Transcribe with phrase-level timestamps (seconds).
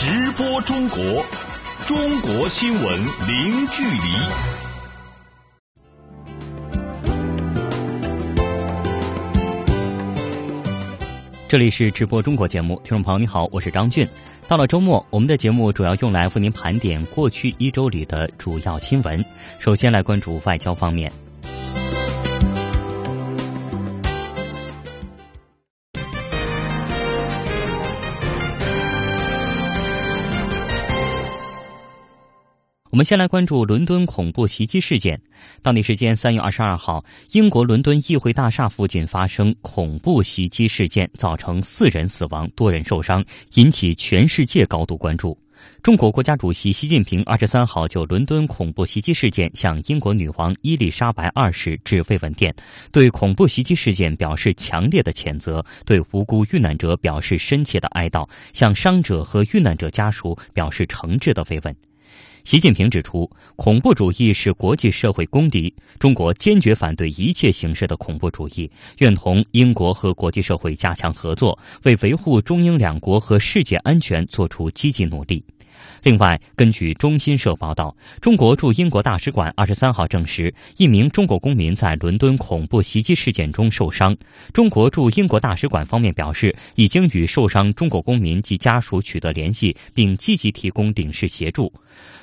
[0.00, 1.26] 直播中国，
[1.84, 2.84] 中国新闻
[3.26, 4.14] 零距离。
[11.48, 14.08] 这里是直播中国节目，听众朋友你好，我是张俊。
[14.46, 19.24] 到了周末，我们的节目主要用来为您盘点过去一周里的主要新闻。
[19.58, 21.10] 首先来关注外交方面。
[32.98, 35.20] 我们先来关注伦敦恐怖袭击事件。
[35.62, 43.24] 当地时间三月二十二号，英国伦敦议会大厦附近发生恐怖袭击事件，造成四人死亡、多人受伤，
[43.54, 45.38] 引起全世界高度关注。
[45.80, 52.52] 中国国家主席习近平二十三号就伦敦恐怖袭击事件向英国女王伊丽莎白二世致慰问电，
[52.90, 61.72] 对恐怖袭击事件表示强烈的谴责，对无辜遇难者表示深切的哀悼，向伤者和遇难者家属表示诚挚的慰问。
[62.48, 75.44] 习近平指出，恐怖主义是国际社会公敌，中国坚决反对一切形式的恐怖主义，愿同英国和国际社会加强合作，为维护中英两国和世界安全作出积极努力。
[76.02, 84.16] 另外，根据中新社报道，中国驻英国大使馆二十三号证实，一名中国公民在伦敦恐怖袭击事件中受伤。
[84.54, 91.70] 中国驻英国大使馆方面表示，已经与受伤中国公民及家属取得联系，并积极提供领事协助。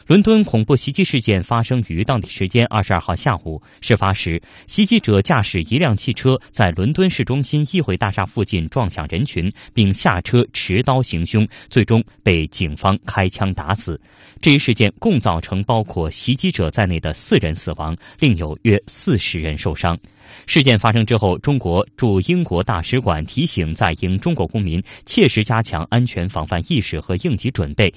[0.07, 3.59] 伦敦恐怖袭击事件发生于当地时间二十二号下午。
[3.81, 13.99] 事发时，袭击者驾驶一辆汽车在伦敦市中心议会大厦附近撞向人群，并下车持刀行凶，最终被警方开枪打死。
[14.39, 19.97] 这一事件共造成包括袭击者在内的四人死亡，另有约四十人受伤。
[20.45, 27.91] 事件发生之后，中国驻英国大使馆提醒在英中国公民切实加强安全防范意识和应急准备。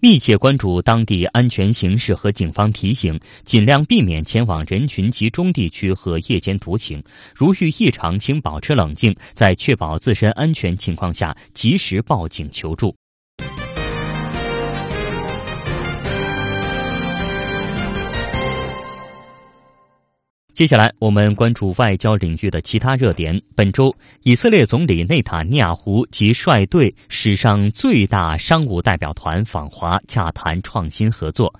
[0.00, 7.02] 密切关注当地安全形势和警方提醒，尽量避免前往人群集中地区和夜间独行。
[7.34, 12.94] 如遇异常，请保持冷静，在确保自身安全情况下，及时报警求助。
[20.58, 23.40] 接下来，我们关注外交领域的其他热点。
[23.54, 31.54] 本周，以色列总理内塔尼亚胡即率队史上最大商务代表团访华，洽谈创新合作。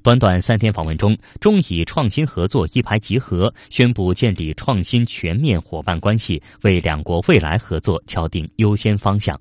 [0.00, 9.36] 短短三天访问中，中以创新合作一拍即合，宣布建立创新全面伙伴关系，为两国未来合作敲定优先方向。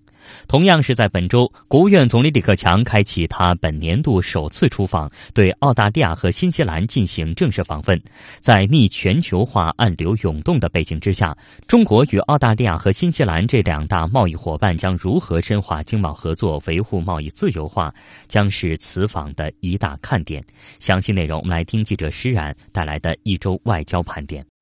[0.48, 8.02] 同样是在本周，国务院总理李克强开启他本年度首次出访，对澳大利亚和新西兰进行正式访问。
[8.42, 11.36] 在逆全球化暗流涌动的背景之下，
[11.68, 17.94] 中国与澳大利亚和新西兰这两大贸易伙伴将如何深化经贸合作、维护贸易自由化，
[18.28, 20.44] 将是此访的一大看点。
[20.80, 24.55] 详细内容，我们来听记者施冉带来的一周外交盘点。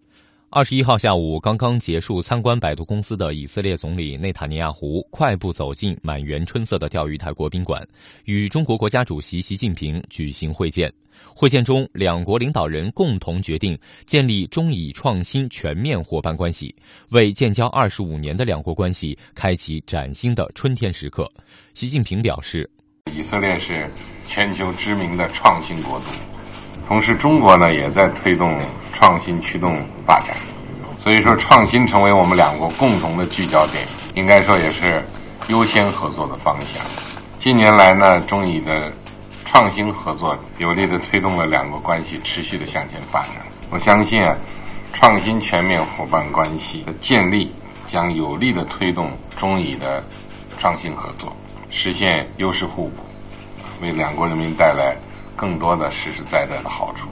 [0.55, 7.83] 二十一号下午，刚刚结束参观百度公司的以色列总理内塔尼亚胡快步走进满园春色的钓鱼台国宾馆，
[8.25, 10.93] 与中国国家主席习近平举行会见。
[11.35, 13.75] 会见中，两国领导人共同决定
[14.05, 16.75] 建立中以创新全面伙伴关系，
[17.09, 21.27] 为建交二十五年的两国关系开启崭新的春天时刻。
[21.73, 22.69] 习近平表示
[23.11, 23.89] ：“以色列是
[24.27, 26.05] 全球知名的创新国度。”
[26.87, 28.59] 同时，中国呢也在推动
[28.91, 30.35] 创新驱动发展，
[31.01, 35.03] 所以说创新成为我们两国共同的聚焦点，应该说也是
[35.47, 36.83] 优先合作的方向。
[37.39, 38.91] 近年来呢，中以的
[39.45, 43.31] 创新合作有力的推动了两国关系持续的向前发展。
[43.69, 44.35] 我相信啊，
[44.91, 47.51] 创新全面伙伴关系的建立
[47.87, 50.03] 将有力的推动中以的
[50.59, 51.35] 创新合作，
[51.69, 53.03] 实现优势互补，
[53.81, 54.95] 为两国人民带来。
[55.35, 57.07] 更多的实实在在的好处。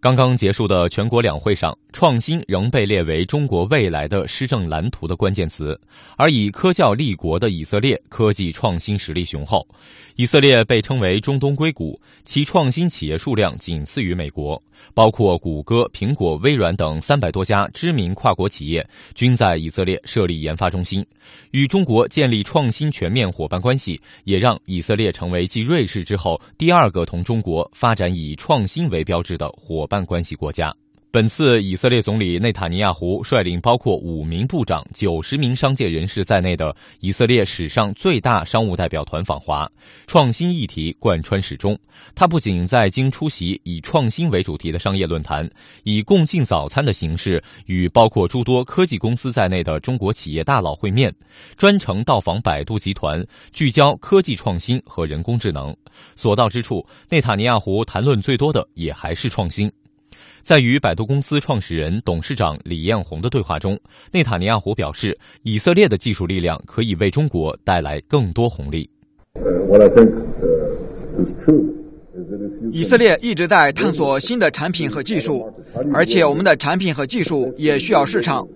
[0.00, 5.80] 刚刚结束的全国两会上，创新仍被列为中国未来的施政蓝图的关键词。
[6.18, 9.66] 而以科教立国的以色列，科技创新实力雄厚。
[10.16, 14.62] 以色列被称为中东硅谷，其创新企业数量仅次于美国，
[14.92, 21.06] 包括谷歌、苹果、微软等三百多家知名跨国企业均在以色列设立研发中心。
[21.52, 30.74] 与中国建立创新全面伙伴关系，也让以色列成为继瑞士之后第二个同中国发展以创新为标志的伙伴关系国家。
[31.14, 39.70] 本次以色列总理内塔尼亚胡率领包括五名部长、九十名商界人士在内的以色列史上最大商务代表团访华，
[40.08, 41.78] 创新议题贯穿始终。
[42.16, 45.48] 他不仅在京出席以创新为主题的商业论坛，
[45.84, 51.14] 以共进早餐的形式与包括诸多科技公司在内的中国企业大佬会面，
[51.56, 55.72] 专程到访百度集团，聚焦科技创新和人工智能。
[56.16, 59.70] 所到之处，内塔尼亚胡谈论最多的也还是创新。
[60.44, 63.80] 在与百度公司创始人、董事长李彦宏的对话中，
[64.12, 68.90] 内塔尼亚胡表示，以色列的技术力量可以为中国带来更多红利。
[72.72, 75.52] 以色列一直在探索新的产品和技术，
[75.92, 78.46] 而且我们的产品和技术也需要市场。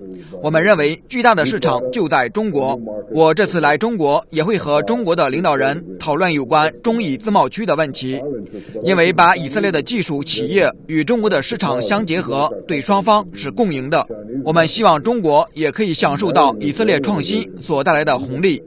[0.43, 2.79] 我们认为巨大的市场就在中国。
[3.11, 8.21] 我这次来中国也会和中国的领导人讨论有关中以自贸区的问题，
[8.85, 14.07] 因为把以色列的技术企业与中国的市场相结合，对双方是共赢的。
[14.45, 18.63] 我们希望中国也可以享受到以色列创新所带来的红利，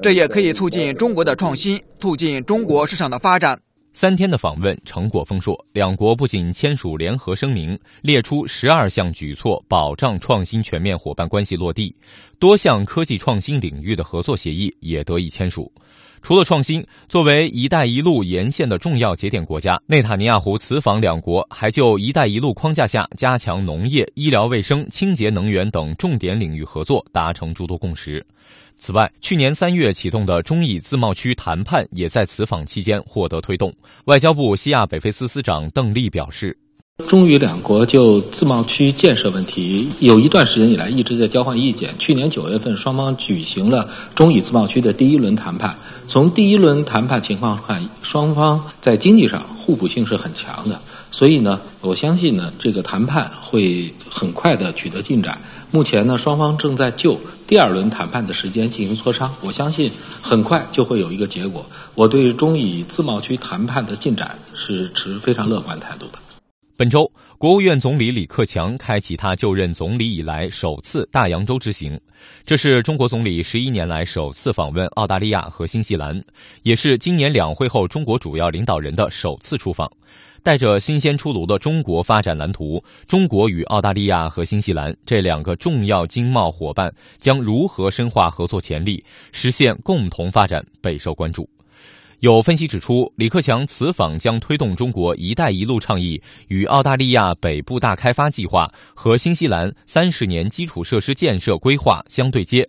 [0.00, 3.58] 这也可以促进中国的创新，促进中国市场的发展。
[3.94, 11.94] 三天的访问成果丰硕，两国不仅签署联合声明，列出十二项举措，保障创新全面伙伴关系落地，
[12.38, 15.70] 多项科技创新领域的合作协议也得以签署。
[16.22, 28.24] 除了创新，作为“一带一路”沿线的重要节点国家，内塔尼亚胡此访两国，还就“一带一路”框架下加强农业、医疗卫生、清洁能源等重点领域合作达成诸多共识。
[28.76, 33.72] 此外，去年三月启动的中以自贸区谈判也在此访期间获得推动。
[34.06, 36.58] 外交部西亚北非司司长邓丽表示。
[37.08, 41.92] 中与两国就自贸区建设问题有一段时间以来一直在交换意见。
[41.98, 45.76] 去年九月份，双方举行了中以自贸区的第一轮谈判。
[46.06, 50.80] 从第一轮谈判情况看，双方在经济上互补性是很强的。
[51.10, 55.40] 所以呢，我相信呢，这个谈判会很快的取得进展。
[55.74, 59.34] 目前呢，双方正在就第二轮谈判的时间进行磋商。
[59.40, 59.90] 我相信
[60.20, 61.64] 很快就会有一个结果。
[61.94, 66.18] 我对中以自贸区谈判的进展是持非常乐观态度的。
[66.76, 71.98] 本周，国务院总理李克强开启他就任总理以来首次大洋洲之行，
[72.44, 76.22] 这是中国总理十一年来首次访问澳大利亚和新西兰，
[76.62, 79.90] 也是今年两会后中国主要领导人的首次出访。
[80.42, 91.48] 带着新鲜出炉的中国发展蓝图，中国与澳大利亚和新西兰这两个重要经贸伙伴将如何深化合作潜力，实现共同发展，备受关注。
[92.22, 102.64] 有分析指出，李克强此访将推动中国“一带一路”倡议与澳大利亚北部大开发计划和新西兰三十年基础设施建设规划相对接。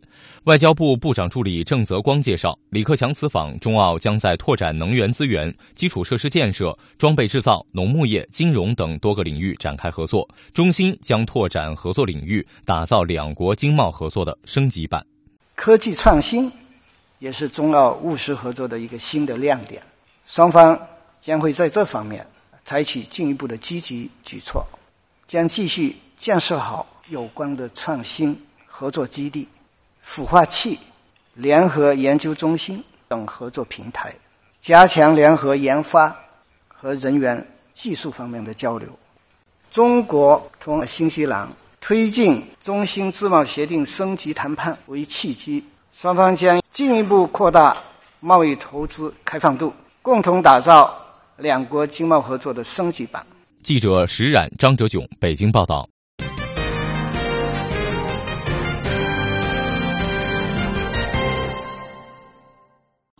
[0.46, 15.06] 外交部部长助理郑泽光介绍，李克强此访，中澳将在拓展能源资源、基础设施建设、装备制造、农牧业、金融等多个领域展开合作，中心将拓展合作领域，打造两国经贸合作的升级版。
[15.54, 16.52] 科技创新。
[17.20, 19.82] 也是中澳务实合作的一个新的亮点，
[20.28, 20.80] 双方
[21.22, 22.26] 将会在这方面
[22.66, 24.66] 采取进一步的积极举措，
[25.28, 29.48] 将继续建设好有关的创新合作基地、
[30.06, 30.78] 孵化器、
[31.34, 34.14] 联合研究中心等合作平台，
[34.60, 36.16] 加强联合研发
[36.68, 38.88] 和人员技术方面的交流。
[39.72, 41.48] 中国同新西兰
[41.82, 45.64] 推进中新自贸协定升级谈判为契机。
[45.94, 47.78] 双方将进一步扩大
[48.20, 50.92] 贸易投资开放度，共同打造
[51.38, 53.24] 两国经贸合作的升级版。
[53.62, 55.88] 记者石冉、张哲炯北京报道。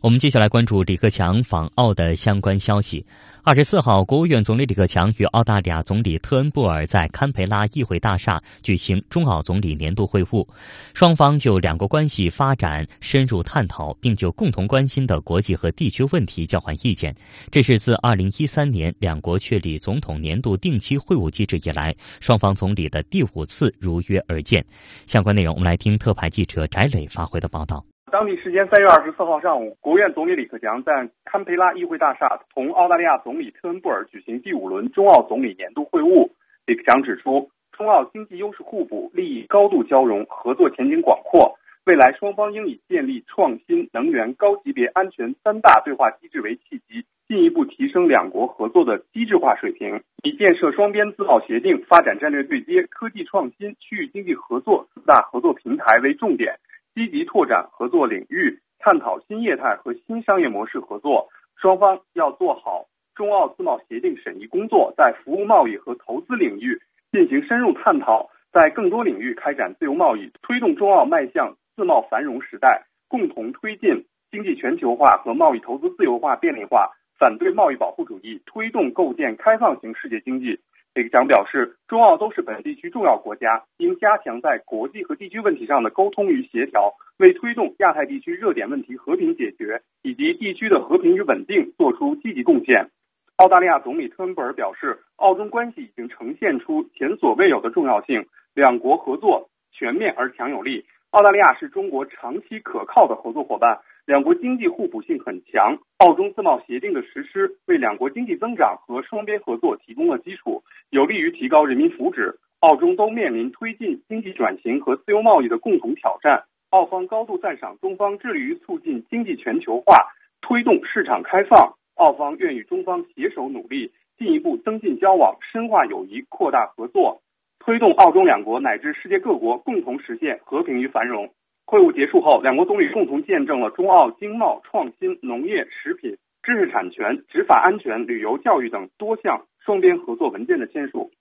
[0.02, 3.06] 我们接下来关注李克强访澳的相关消息。
[3.46, 10.48] 二十四号，国务院总理李克强与澳大利亚总理特恩布尔在堪培拉议会大厦举行中澳总理年度会晤，
[10.94, 17.14] 双方就两国关系发展深入探讨，并就共同关心的国际和地区问题交换意见。
[17.52, 24.66] 这是自二零一三年两国确立总统年度定期会晤机制以来，双方总理的第五次如约而见。
[25.06, 27.84] 相关内容，我们来听特派记者翟磊发回的报道。
[28.14, 36.30] 当地时间三月二十四号上午，国务院总理李克强在堪培拉议会大厦同澳大利亚总理特恩布尔举行第五轮中澳总理年度会晤。
[36.68, 41.58] 李克强指出，中澳经济优势互补，利益高度交融，合作前景广阔。
[41.88, 56.60] 未来双方应以建立创新、能源、高级别安全三大对话机制为契机，进一步提升两国合作的机制化水平，以建设双边自贸协定、发展战略对接、科技创新、区域经济合作四大合作平台为重点。
[56.94, 61.28] 积极拓展合作领域，探讨新业态和新商业模式合作。
[61.60, 62.86] 双方要做好
[63.16, 66.80] 中澳自贸协定审议工作，在服务贸易和投资领域
[67.12, 80.60] 进行深入探讨，在更多领域开展自由贸易，推动中澳迈向自贸繁荣时代，共同推进经济全球化和贸易投资自由化便利化，反对贸易保护主义，推动构建开放型世界经济。
[80.96, 92.92] 李克强表示，中澳都是本地区重要国家，应加强在国际和地区问题上的沟通与协调，为推动亚太地区热点问题和平解决以及地区的和平与稳定做出积极贡献。
[93.38, 100.86] 澳大利亚总理特恩布尔表示，澳中关系已经呈现出前所未有的重要性，两国合作全面而强有力。
[101.10, 103.80] 澳大利亚是中国长期可靠的合作伙伴。
[104.06, 112.36] 两国经济互补性很强，澳中自贸协定的实施为两国经济增长和双边合作提供了基础，有利于提高人民福祉。
[112.60, 116.44] 澳中都面临推进经济转型和自由贸易的共同挑战。
[116.72, 119.96] 澳方高度赞赏中方致力于促进经济全球化，
[120.42, 121.74] 推动市场开放。
[121.96, 127.22] 澳方愿与中方携手努力，进一步增进交往，深化友谊，扩大合作，
[127.60, 131.30] 推动澳中两国乃至世界各国共同实现和平与繁荣。
[131.66, 141.12] 会晤结束后，两国总理共同见证了中澳经贸、创新、农业、食品、知识产权、执法安全、旅游、教育等多项双边合作文件的签署。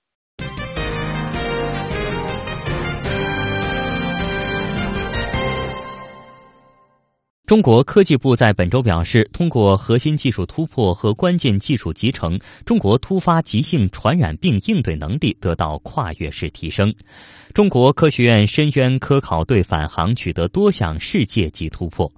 [7.53, 16.95] 中国科技部在本周表示，通过核心技术突破和关键技术集成，中国突发急性传染病应对能力得到跨越式提升。
[17.53, 22.11] 中国科学院深渊科考队返航取得多项世界级突破。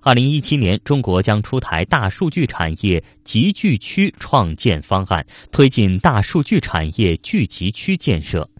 [0.00, 8.50] 二零一七年，中国将出台大数据产业集聚区创建方案，推进大数据产业聚集区建设。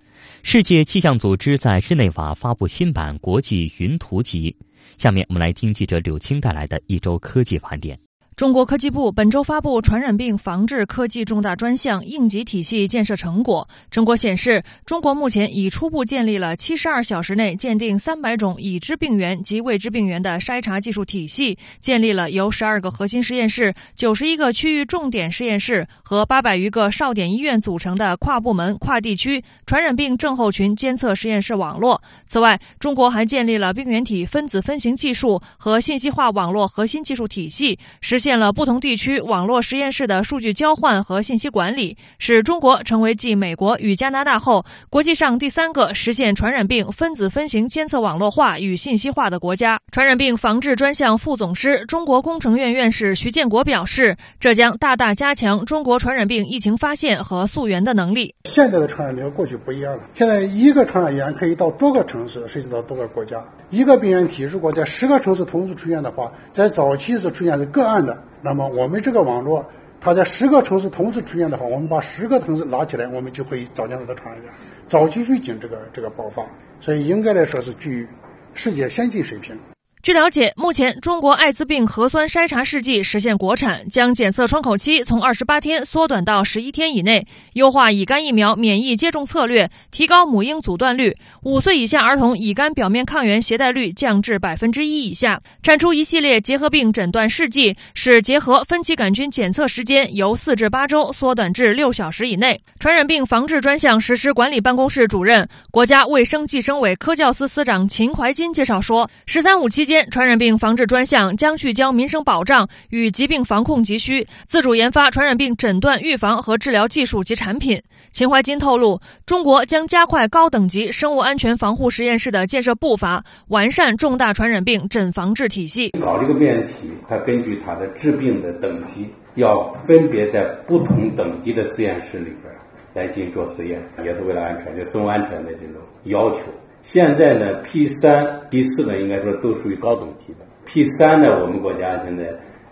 [0.44, 4.54] 世界气象组织在日内瓦发布新版国际云图集。
[4.98, 7.98] 下面我们来听记者柳青带来的一周科技盘点。
[8.36, 13.68] 中国科技部本周发布传染病防治科技重大专项应急体系建设成果。
[13.92, 32.02] 成果显示，中国目前已初步建立了七十二小时内鉴定三百种已知病原及未知病原的筛查技术体系，建立了由十二个核心实验室、九十一个区域重点实验室和八百余个哨点医院组成的跨部门、跨地区传染病症候群监测实验室网络。
[32.26, 38.23] 此外，中国还建立了病原体分子分型技术和信息化网络核心技术体系，实。
[38.24, 49.78] 建了不同地区网络实验室的数据交换和信息管理，使中国成为继美国与加拿大后，国际上第三个实现传染病分子分型监测网络化与信息化的国家。
[49.92, 58.34] 传染病防治专项副总师、中国工程院院士徐建国表示，这将大大加强中国传染病疫情发现和溯源的能力。
[58.44, 63.44] 现在的传染病和过去不一样了，现在一个传染源可以到多个城市，甚至到多个国家。
[63.74, 68.22] 一个病原体如果在十个城市同时出现的话，在早期是出现在个案的。
[68.40, 69.66] 那么我们这个网络，
[70.00, 74.52] 它在十个城市同时出现的话，我们把十个城市拿起来，我们就可以早将它的传染源，
[74.86, 76.46] 早期预警这个这个爆发，
[76.78, 78.06] 所以应该来说是居
[78.54, 79.58] 世界先进水平。
[80.04, 102.60] 据了解，目前中国艾滋病核酸筛查试剂实现国产，将检测窗口期从二十八天缩短到十一天以内，优化乙肝疫苗免疫接种策略，提高母婴阻断率，五岁以下儿童乙肝表面抗原携带率降至百分之一以下，产出一系列结核病诊断试剂，使结核分期杆菌检测时间由四至八周缩短至六小时以内。
[102.78, 109.93] 传染病防治专项实施管理办公室主任、国家卫生计生委科教司司长秦怀金介绍说，“十三五”期间。
[110.10, 117.82] 传染病防治专项将聚焦民生保障与疾病防控急需，自主研发传染病诊断、预防和治疗技术及产品。
[118.10, 125.90] 秦怀金透露，中国将加快高等级生物安全防护实验室的建设步伐，完善重大传染病诊防治体系。
[126.00, 132.52] 搞这个病原体，它根据它的致病的等级，要分别在不同等级的实验室里边
[132.94, 136.40] 来进行做实验，也是为了安全，就生物安全的这种要求。
[136.86, 140.40] 现在呢，P 三、P 四呢，应该说都属于高等级的。
[140.66, 142.24] P 三呢，我们国家现在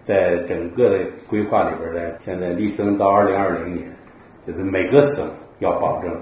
[0.05, 3.91] 在整个的规划里边呢，现在力争到二零二零年，
[4.47, 5.25] 就是每个省
[5.61, 6.15] 要保证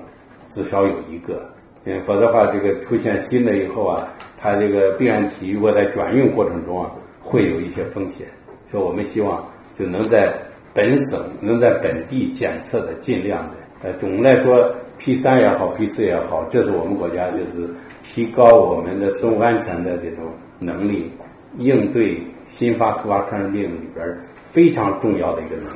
[0.55, 1.43] 至少有一个，
[1.85, 8.25] 嗯，否则的话，这个出现新的以后啊，它这个病原体如果在转运过程中啊，会有一些风险。
[8.71, 9.45] 所以我们希望
[9.77, 10.33] 就能在
[10.73, 14.73] 本省、能在本地检测的尽量的，呃，总的来说。
[15.01, 21.11] P 三也好，P 四也好，这是我们国家就是提高我们的生物安全的这种能力，
[21.57, 24.07] 应对新发突发传染病里边
[24.53, 25.71] 非常重要的一个能力。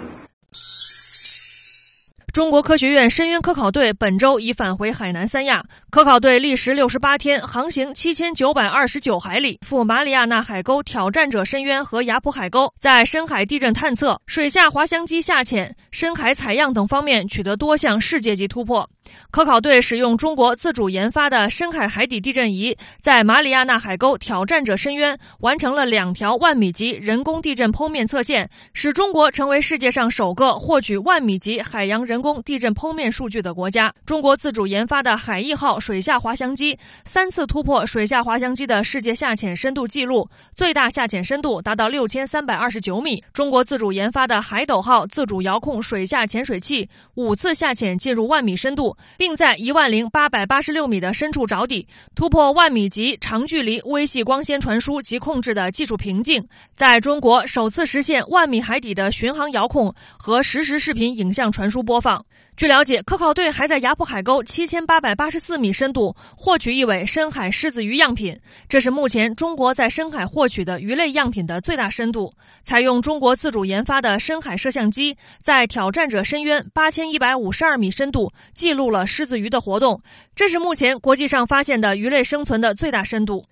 [2.35, 5.65] 中国科学院深渊科考队本周已返回海南三亚。
[5.89, 18.91] 科考队历时六十八天，航行七千九百二十九海里，赴马里亚纳海沟挑战者深渊和雅普海沟，在深海地震探测、水下滑翔机下潜、深海采样等方面取得多项世界级突破。
[19.31, 33.93] 科考队使用中国自主研发的深海海底地震仪，在马里亚纳海沟挑战者深渊完成了两条万米级人工地震剖面测线，使中国成为世界上首个获取万米级海洋人工地震剖面数据的国家。
[34.07, 43.23] 中国自主研发的海翼号水下滑翔机三次突破水下滑翔机的世界下潜深度纪录，最大下潜深度达到六千三百二十九米。
[43.33, 48.55] 中国自主研发的海斗号自主遥控水下潜水器五次下潜进入万米。
[48.55, 48.94] 深度。
[49.17, 56.47] 并在一万零八百八十六米的深处着底，突破万米级长距离微细光纤传输及控制的技术瓶颈，
[56.77, 62.27] 在中国首次实现万米海底的巡航遥控和实时视频影像传输播放。
[62.57, 72.33] 据了解，科考队还在雅浦海沟七千八百八十四米深度获取一尾深海狮子鱼样品，这是目前中国在深海获取的鱼类样品的最大深度。
[72.63, 80.01] 采用中国自主研发的深海摄像机，在挑战者深渊八千一百五十二米深度记录了狮子鱼的活动，
[80.37, 83.45] 这是目前国际上发现的鱼类生存的最大深度。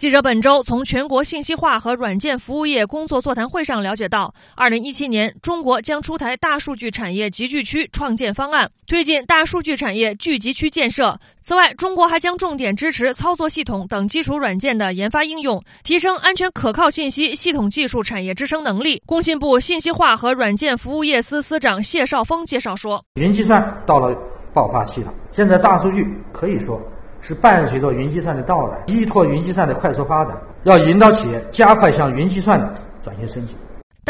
[0.00, 11.20] 记者本周从全国信息化和软件服务业工作座谈会上了解到，二零一七年中国将出台大数据产业集聚区创建方案，推进大数据产业聚集区建设。
[11.42, 19.02] 此外，中国还将重点支持操作系统等基础软件的研发应用，提升安全可靠信息系统技术产业支撑能力。
[19.04, 24.16] 工信部信息化和软件服务业司司长谢少峰介绍说：“云计算到了
[24.54, 26.80] 爆发期了，现在大数据可以说。”
[27.20, 32.72] 是伴随着云计算的到来，依托云计算的快速发展，要引导企业加快向云计算的
[33.02, 33.54] 转型升级。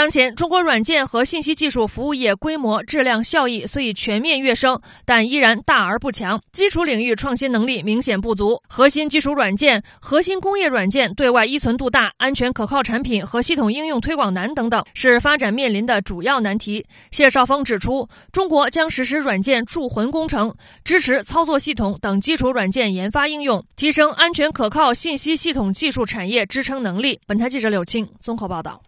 [0.01, 8.63] 当前，中国软件和信息技术服务业规模、质量、效益虽已全面跃升，但依然大而不强，基础领域创新能力明显不足。
[8.67, 16.87] 核心基础软件、核心工业软件对外依存度大，安全可靠产品和系统应用推广难等等，是发展面临的主要难题。
[17.11, 27.21] 谢少峰指出，中国将实施软件铸魂工程，支持操作系统等基础软件研发应用，提升安全可靠信息系统技术产业支撑能力。
[27.27, 28.81] 本台记者柳青综合报道。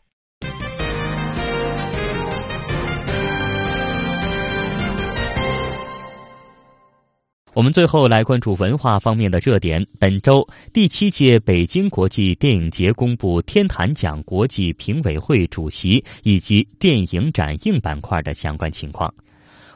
[7.55, 9.87] 我们最后来关注文化方面的热点。
[9.99, 19.13] 本周第七届北京国际电影节公布天坛奖国际评委会主席以及电影展映板块的相关情况。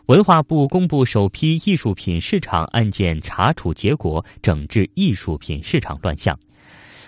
[0.07, 6.39] 文化部公布首批艺术品市场案件查处结果，整治艺术品市场乱象。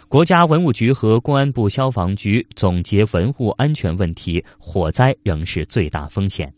[0.07, 6.53] 国家文物局和公安部消防局总结文物安全问题，火灾仍是最大风险。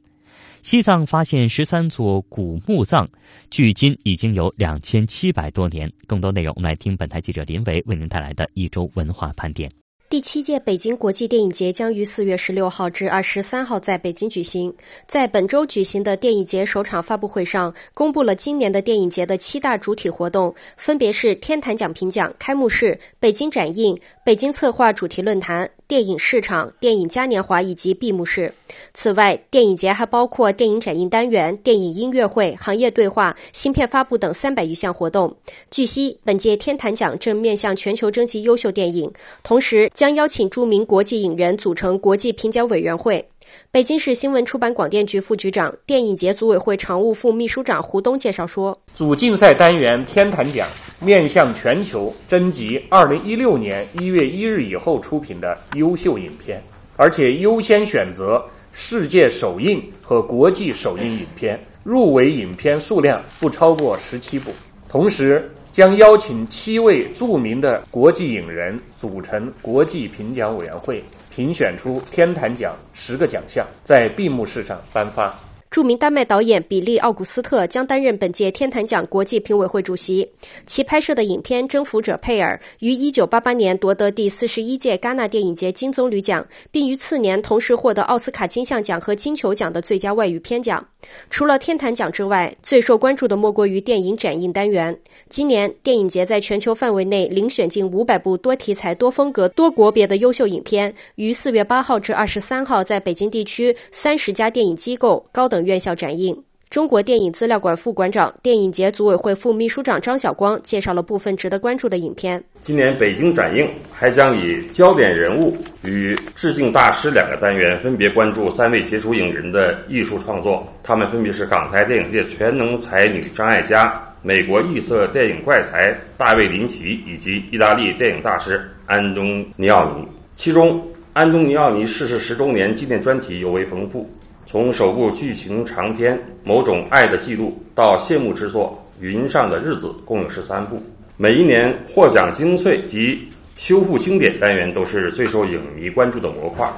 [0.63, 3.09] 西藏发现十三座古墓葬，
[3.51, 5.91] 距今已经有两千七百多年。
[6.07, 9.71] 更多内容，我们来听本台记者林维为您带来的一周文化盘点。
[10.11, 14.75] 第七届北京国际电影节将于四月十六号至二十三号在北京举行。
[15.07, 25.71] 在本周举行的电影节首场发布会上，公布了今年的电影节的七大主体活动，分别是天坛奖评奖、开幕式、北京展映、北京策划主题论坛。
[25.87, 28.55] 电影市场、电影嘉年华以及闭幕式。
[28.95, 35.37] 此外，电影节还包括电影展映单元、电影音乐会、行业对话、新片发布等三百余项活动。
[35.69, 43.23] 据悉，本届天坛奖正面向全球征集优秀电影，同时将邀请著名国际影人组成国际评奖委员会。
[43.71, 50.67] 北京市新闻出版广电局副局长、电影节组委会常务副秘书长胡东介绍说：“主竞赛单元天坛奖
[51.01, 56.63] 面向全球征集2016年1月1日以后出品的优秀影片，
[56.97, 64.51] 而且优先选择世界首映和国际首映影片，入围影片数量不超过十七部。
[64.89, 71.03] 同时，将邀请七位著名的国际影人组成国际评奖委员会。”
[71.33, 75.33] 评选出天坛奖十个奖项，在闭幕式上颁发。
[75.71, 80.29] 著名丹麦导演比利·奥古斯特将担任本届天坛奖国际评委会主席。
[80.67, 90.85] 其拍摄的影片《征服者佩尔》于1988年夺得第四十一届戛纳电影节金棕榈奖，并于次年同时获得奥斯卡金像奖和金球奖的最佳外语片奖。
[91.29, 94.99] 除了天坛奖之外，最受关注的莫过于电影展映单元。
[95.29, 106.43] 今年电影节在全球范围内遴选近五百部多题材、多风格、多国别的优秀影片，于四月八号至二十三号在北京地区三十家电影机构、高等院校展映。
[106.71, 112.41] 中国电影资料馆副馆长、电影节组委会副秘书长张晓光介绍了部分值得关注的影片。
[112.61, 120.65] 今年北京展映还将以焦点人物与致敬大师两个单元，分别关注三位杰出影人的艺术创作。
[120.81, 130.07] 他们分别是港台电影界全能才女张艾嘉、美国异色电影怪才大卫林奇以及意大利电影大师安东尼奥尼。
[130.37, 130.81] 其中，
[131.15, 134.09] 安东尼奥尼逝世十周年纪念专题尤为丰富。
[134.51, 140.83] 从首部剧情长篇《某种爱的记录》到谢幕之作《云上的日子》，共有十三部。
[141.17, 146.69] 每一年获奖精粹及修复经典单元都是最受影迷关注的模块。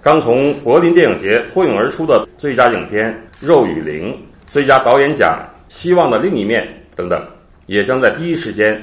[0.00, 3.12] 刚从柏林电影节脱颖而出的最佳影片
[3.46, 4.10] 《肉与灵》、
[4.46, 5.38] 最佳导演奖
[5.68, 6.64] 《希望的另一面》
[6.96, 7.22] 等等，
[7.66, 8.82] 也将在第一时间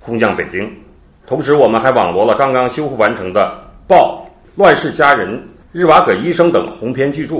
[0.00, 0.68] 空降北京。
[1.28, 3.56] 同时，我们还网罗了刚刚修复完成的
[3.88, 4.26] 《爆》
[4.56, 5.34] 《乱世佳人》
[5.70, 7.36] 《日瓦戈医生》等鸿篇巨著。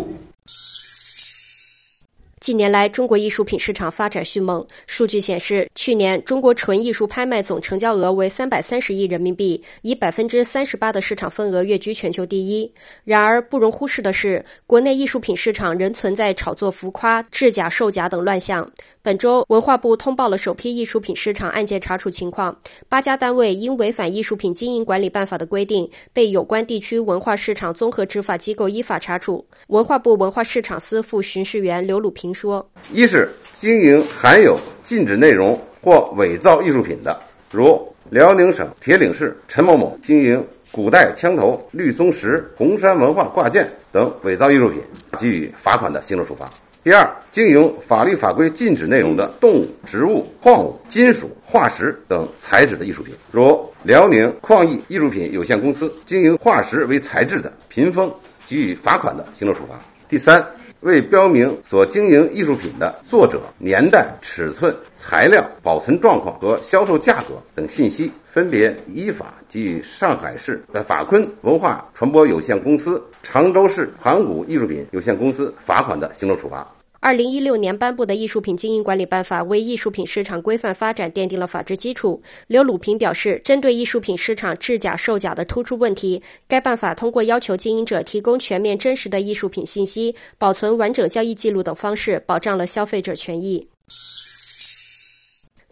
[2.44, 4.66] 近年来，中国艺术品市场发展迅猛。
[4.87, 12.70] 数据显示，去年中国纯艺术拍卖总成交额为三百三十亿人民币，以百分之三十八的市场份额跃居全球第一。
[13.04, 18.70] 然而，不容忽视的是，国内艺术品市场仍存在炒作浮夸、制假售假等乱象。
[19.04, 22.56] 本周，文化部通报了首批艺术品市场案件查处情况，
[22.88, 29.46] 八家单位因违反《艺术品经营管理办法》的规定，被有关地区文化市场综合执法机构依法查处。
[29.66, 37.14] 文化部文化市场司副巡视员刘鲁平说：“一是经营含有禁止内容或伪造艺术品的，
[37.50, 44.80] 如辽宁省铁岭市陈某某经营古代枪头、绿松石、红山文化挂件等伪造艺术品，
[45.20, 46.50] 给予罚款的行政处罚。”
[46.84, 58.12] 第二，经营法律法规禁止内容的动物、植物、矿物、金属、化石等材质的艺术品，如辽宁矿艺艺术品有限公司经营化石为材质的屏风，
[58.46, 59.80] 给予罚款的行政处罚。
[60.10, 60.44] 第三，
[60.84, 76.66] 为标明所经营艺术品的作者、年代、尺寸、材料、保存状况和销售价格等信息，分别依法给予上海市的法坤文化传播有限公司、常州市盘古艺术品有限公司罚款的行政处罚。
[77.04, 82.22] 二零一六年颁布的《艺术品经营管理办法》为艺术品市场规范发展奠定了法治基础。
[82.46, 93.68] 刘鲁平表示，针对艺术品市场制假售假的突出问题，该办法通过要求经营者提供全面真实的艺术品信息、保存完整交易记录等方式，保障了消费者权益。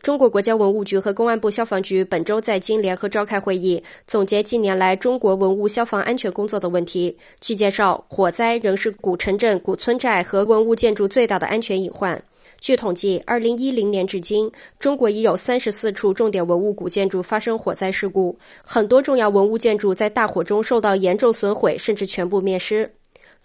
[0.03, 7.17] 中国国家文物局和公安部消防局本周在京联合召开会议，总结近年来中国文物消防安全工作的问题。
[7.39, 12.21] 据介绍，火灾仍是古城镇、古村寨和文物建筑最大的安全隐患。
[12.59, 22.93] 据统计，二零一零年至今，中国已有三十四处重点文物古建筑发生火灾事故，很多重要文物建筑在大火中受到严重损毁，甚至全部灭失。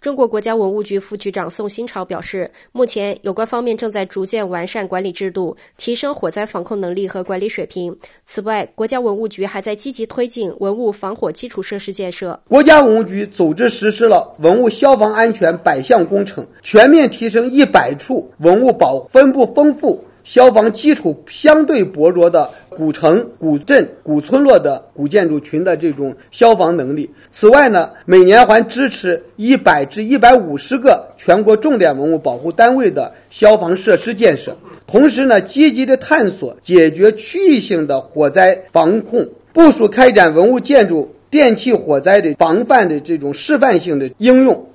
[0.00, 7.96] 中国国家文物局副局长宋新潮表示，目前有关方面正在逐渐完善管理制度，提升火灾防控能力和管理水平。
[8.24, 12.38] 此外，国家文物局还在积极推进文物防火基础设施建设。
[12.48, 20.00] 国家文物局组织实施了文物消防安全百项工程，全面提升一百处文物保分布丰富。
[20.28, 27.08] 消防基础相对薄弱的古城、古镇、古村落的古建筑群的这种消防能力。
[27.30, 34.54] 此外呢，每年还支持一百至一百五十个全国重点文物保护单位的消防设施建设。
[34.86, 44.66] 同时呢，积极的探索解决区域性的火灾防控，部署开展文物建筑电气火灾的防范的这种示范性的应用。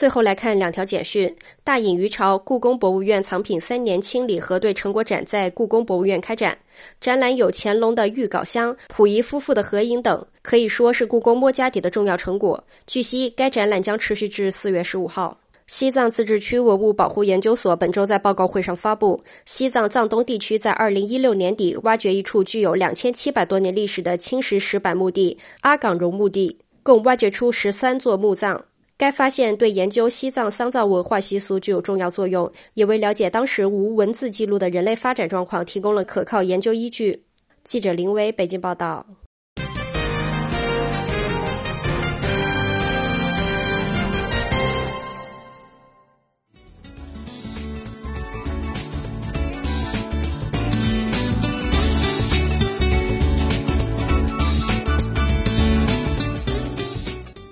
[0.00, 6.56] 最后来看两条简讯：大隐于朝故宫博物院藏品三年清理核对成果展在故宫博物院开展，
[6.98, 12.64] 展览有乾隆的御稿箱、溥仪夫妇的合影等，可以说是故宫摸家底的重要成果。
[12.86, 15.38] 据悉，该展览将持续至四月十五号。
[15.66, 28.64] 西藏自治区文物保护研究所本周在报告会上发布，西藏藏东地区在二零一六年底挖掘一处具有两千七百多年历史的青石石板墓地——阿岗荣墓地，共挖掘出十三座墓葬。
[29.00, 37.24] 该发现对研究西藏丧葬文化习俗具有重要作用，也为了解当时无文字记录的人类发展状况提供了可靠研究依据。
[37.64, 39.06] 记者林薇北京报道。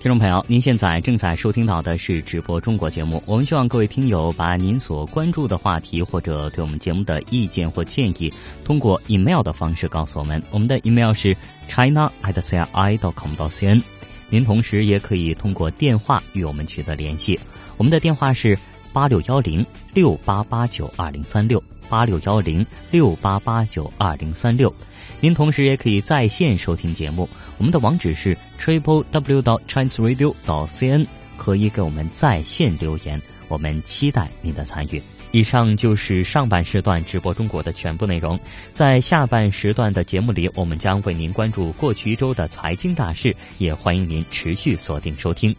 [0.00, 3.20] 听众朋友，您现在正在收听到的是直播中国节目。
[3.26, 8.32] 我们希望各位听友把您所关注的话题或者对我们节目的意见或建议，
[8.64, 10.40] 通过 email 的方式告诉我们。
[10.52, 11.36] 我们的 email 是
[11.68, 13.82] china at c i dot com dot cn。
[14.30, 17.36] 您同时也可以通过电话与我们取得联系。
[17.76, 18.56] 我们的电话是
[18.92, 24.72] 八六幺零六八八九二零三六八六幺零六八八九二零三六。
[25.20, 27.28] 您同时也可以在线收听节目，
[27.58, 31.04] 我们的网址是 triple w 到 chinese radio 到 cn，
[31.36, 35.02] 可以给我们在线留言，我们期待您的参与。
[35.32, 38.38] 以上就是上半时段直播中国的全部内容，
[38.72, 45.54] 在下半时段的节目里，我们将为您关注过去一周的财经大事，也欢迎您持续锁定收听。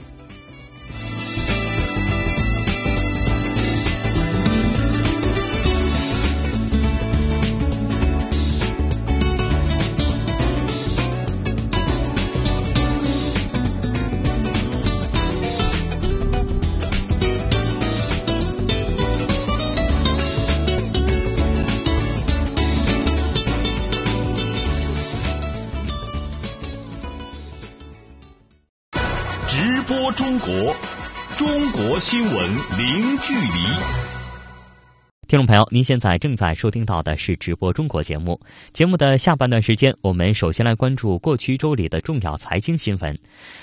[33.39, 33.69] 距离。
[35.27, 38.39] 听众朋友，您现在正在收听到的是直播中国节目。
[38.73, 43.15] 节目的下半段时间，我们首先来关注过去周里的重要财经新闻。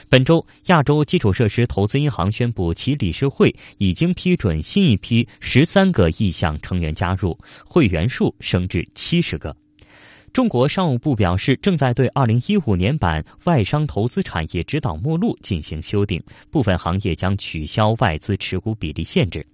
[0.09, 9.57] 本周，亚洲基础设施投资银行宣布，其理事会已经批准新一批十三个意向成员加入，会员数升至七十个。
[10.33, 19.45] 中国商务部表示，正在对二零一五年版外商投资产业指导目录进行修订，部分行业将取消外资持股比例限制。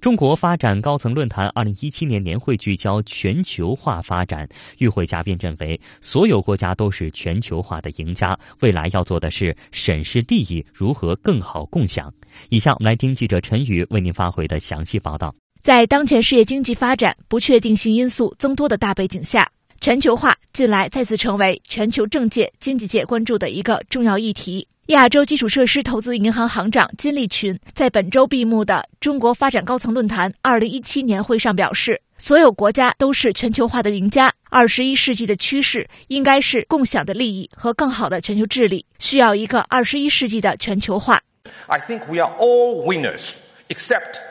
[0.00, 8.38] 中国发展高层论坛二零一七年年会聚焦全球化发展，与会嘉宾认为，所有国家都是全球化的赢家。
[8.60, 12.12] 未来要做的是审视利益如何更好共享。
[12.50, 15.34] 以下我们来听记者陈宇为您发回的详细报道。
[15.62, 24.66] 在当前世界经济发展不确定性因素增多的大背景下，全球化近来再次成为全球政界、经济界关注的一个重要议题。
[24.86, 34.32] 亚洲基础设施投资银行行长金立群在本周闭幕的中国发展高层论坛二零一七年会上表示：“所有国家都是全球化的赢家。
[34.48, 41.20] 二十一世纪的趋势应该是共享的利益和更好的全球治理，需要一个二十一世纪的全球化。”
[41.66, 43.34] I think we are all winners,
[43.68, 44.25] except.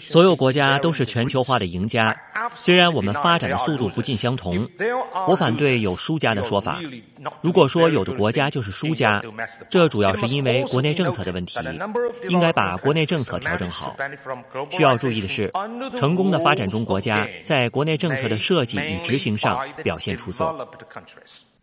[0.00, 2.16] 所有国家都是全球化的赢家，
[2.56, 4.68] 虽然我们发展的速度不尽相同。
[5.28, 6.80] 我反对有输家的说法。
[7.40, 9.22] 如果说有的国家就是输家，
[9.70, 11.56] 这主要是因为国内政策的问题，
[12.28, 13.96] 应该把国内政策调整好。
[14.72, 15.52] 需要注意的是，
[15.96, 20.68] 成功的发展中国家在国内政策的设计与执行上表现出色。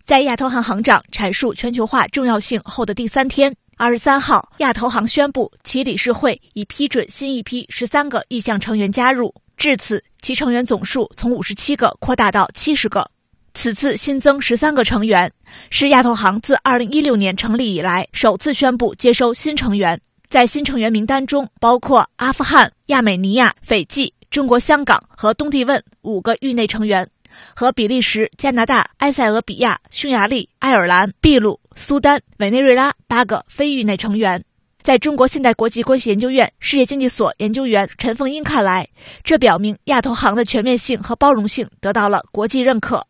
[0.05, 3.53] 在亚投行行长阐述全球化重要性后的第三天。
[3.75, 13.09] 二十三号，亚投行宣布其理事会已批准新一批十三个意向成员加入，至此其成员总数从五十七个扩大到七十个。
[13.55, 15.31] 此次新增十三个成员，
[15.69, 19.99] 是亚投行自二零一六年成立以来首次宣布接收新成员。
[20.29, 27.07] 在新成员名单中，包括阿富汗、亚美尼亚、斐济、中国香港和东帝汶五个域内成员。
[27.55, 34.43] 和比利时、加拿大、埃塞俄比亚、匈牙利、爱尔兰、秘鲁、苏丹、委内瑞拉八个非域内成员，
[34.81, 38.87] 在中国现代国际关系研究院世界经济所研究员陈凤英看来，
[39.23, 43.05] 这表明亚投行的全面性和包容性得到了国际认可。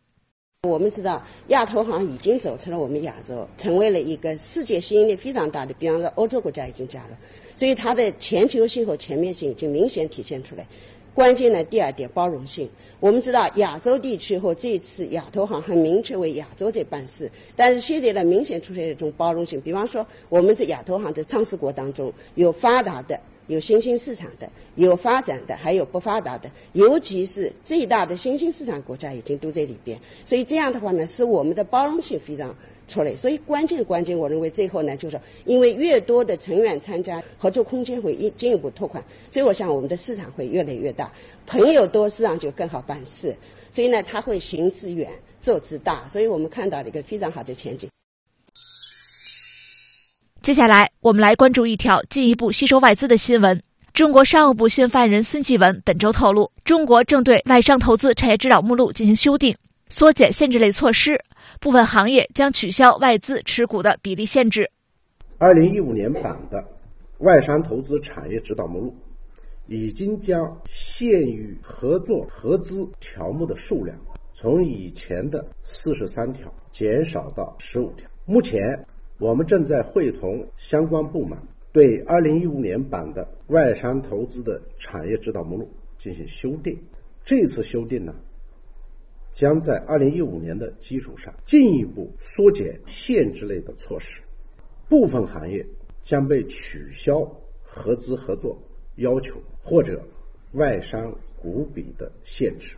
[0.62, 7.14] 我们知道，亚投行已经走出了我们亚洲，成为了一个世界吸引力非常大的，比方说欧洲国家已经加入，
[7.54, 10.66] 所以它的全球性和全面性已经明显体现出来。
[11.12, 12.66] 关键的第二点，包容性。
[13.04, 19.60] 我们知道亚洲地区和这次亚投行很明确为亚洲在办事，但是现在呢，明显出现一种包容性。
[19.60, 30.00] 比方说，我们在亚投行的创始国当中，有发达的，有新兴市场的，有发展的，还有不发达的，尤其是最大的新兴市场国家已经都在里边。
[30.24, 32.56] 所以这样的话呢，使我们的包容性非常。
[32.86, 41.12] 出来，所以关键关键，我认为最后呢，就是因为越多的成员参加，合作空间会一进一步拓宽，所以我想我们的市场会越来越大，
[41.46, 43.36] 朋友多，市场就更好办事，
[43.70, 47.88] 所以呢，它会行之远，做之大，所以我们看到了一个非常好的前景。
[50.42, 53.58] 接下来，我们来关注一条进一步吸收外资的新闻。
[53.94, 59.56] 中国商务部新发言人孙继文本周透露，中国正对外商投资产业指导目录进行修订，
[59.88, 61.18] 缩减限制类措施。
[61.64, 64.70] 部分行业将取消外资持股的比例限制。
[65.38, 66.62] 二零一五年版的
[67.20, 68.94] 外商投资产业指导目录
[69.66, 73.98] 已经将限于合作合资条目的数量
[74.34, 78.06] 从以前的四十三条减少到十五条。
[78.26, 78.84] 目前，
[79.18, 81.38] 我们正在会同相关部门
[81.72, 86.78] 对二零一五年版的外商投资的产业指导目录进行修订。
[87.24, 88.14] 这次修订呢？
[89.34, 94.22] 将在二零一五年的基础上进一步缩减限制类的措施，
[94.88, 95.66] 部分行业
[96.04, 97.20] 将被取消
[97.62, 98.56] 合资合作
[98.96, 100.00] 要求或者
[100.52, 102.76] 外商股比的限制。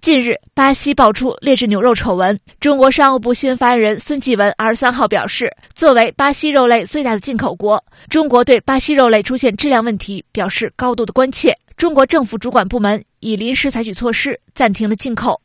[0.00, 11.56] 近日，巴西爆出劣质牛肉丑闻，中国商务部新闻发言人孙继文二十三号表示，作为巴西肉类最大的进口国，中国对巴西肉类出现质量问题表示高度的关切。
[11.76, 15.40] 中国政府主管部门已临时采取措施，暂停了进口。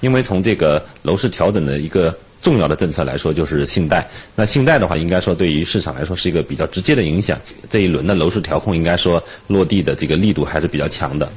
[0.00, 4.08] 因为从这个楼市调整的一个重要的政策来说，就是信贷。
[4.34, 7.38] 那信贷的话，应该说对于市场来说是一个比较直接的影响。
[7.68, 11.30] 这一轮的楼市调控，应该说落地的这个力度还是比较强的。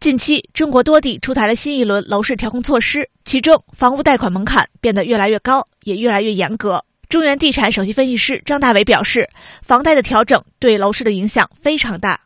[0.00, 6.84] 近期，中国多地出台了新一轮楼市调控措施，其中房屋贷款门槛变得越来越高，也越来越严格。
[7.10, 9.28] 中原地产首席分析师张大伟表示，
[9.62, 12.18] 房贷的调整对楼市的影响非常大。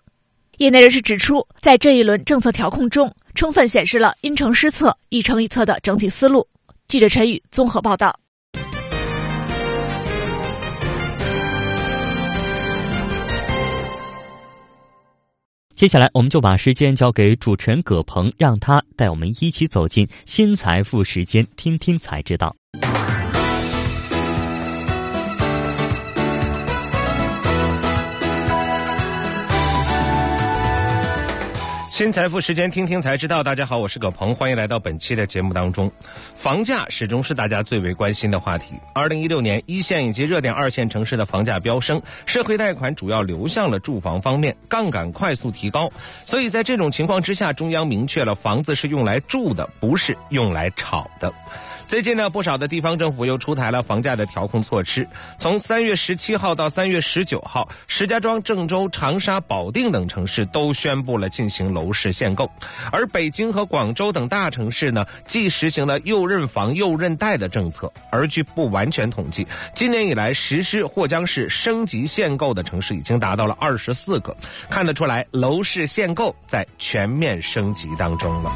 [0.59, 6.47] 业内人士指出，在这一轮政策调控中，充分显示了因城施策、一城一策的整体思路。
[6.87, 8.14] 记者陈宇综合报道。
[15.75, 22.55] 接下来，我们就把时间交给主持人葛鹏，让他带我们一起走进新财富时间，听听才知道。
[32.05, 33.43] 新财富时间，听听才知道。
[33.43, 35.90] 大家好，我是葛鹏，欢迎来到本期的节目当中。
[36.35, 38.75] 房价始终是大家最为关心的话题。
[38.93, 45.90] 二零一六年，一线以及热点二线城市的房价飙升，社会贷款主要流向了住房方面，杠杆快速提高。
[46.27, 51.33] 所以在这种情况之下，中央明确了房子是用来住的，不是用来炒的。
[51.87, 55.07] 最近呢，不少的地方政府又出台了房价的调控措施。
[55.38, 62.51] 从三月十七号到三月十九号，石家庄、郑州、长沙、保定等城市都宣布了进行楼市限购，
[62.90, 67.92] 而北京和广州等大城市呢，既实行了又认房又认贷的政策。
[68.11, 74.35] 而据不完全统计，今年以来实施或将是升级限购的城市已经达到了二十四个，
[74.68, 78.51] 看得出来楼市限购在全面升级当中了。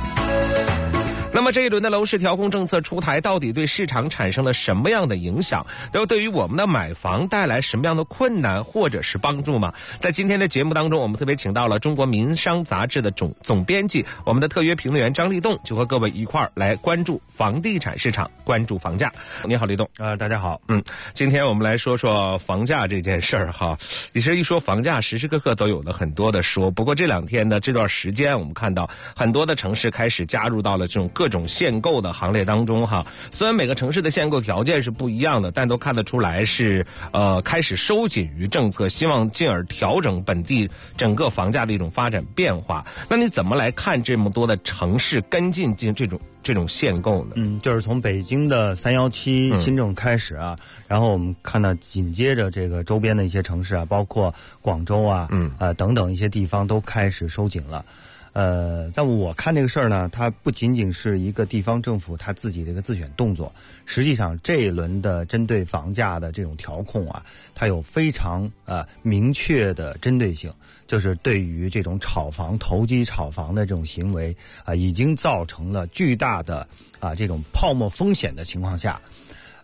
[1.39, 5.65] 那么这一轮的楼市调控政策出台，到底对市场产生了什么样的影响？
[5.95, 9.73] 又对于我们的买房带来什么样的困难或者是帮助吗？
[10.01, 19.13] 在今天的节目当中，我们特别请到了《中国民商杂志》的总总编辑，我们的特约评论员张立栋，就和各位一块儿来关注房地产市场，关注房价。
[19.45, 19.89] 你好，立栋。
[19.99, 20.61] 呃，大家好。
[20.67, 20.83] 嗯，
[21.15, 23.79] 今天我们来说说房价这件事儿哈。
[24.13, 26.69] 其实一说房价，时时刻刻都有了很多的说。
[26.69, 31.28] 不过这两天呢，这段时间我们看到很多的城市开始加入到了这种各。
[31.29, 42.85] 种限购的行列当中哈，虽然每个城市的限购条件是不一样的，但都看得出来是呃开始收紧于政策，希望进而调整本地整个房价的一种发展变化。
[43.09, 47.33] 那你怎么来看这么多的城市跟进进这种这种限购呢？
[47.37, 57.85] 嗯，就是从北京的三幺七新政开始啊，然后我们看到紧接着这个周边的一些城市啊，包括广州啊，嗯啊等等一些地方都开始收紧了。
[58.33, 63.53] 呃，但我看这个事儿呢，它不仅仅是一个地方政府他自己的一个自选动作，
[63.85, 70.53] 实际上这一轮的针对房价的这种调控啊，它有非常呃明确的针对性，
[70.87, 76.69] 就是对于这种炒房、投机炒房的这种行为啊，已经造成了巨大的
[77.01, 79.01] 啊这种泡沫风险的情况下，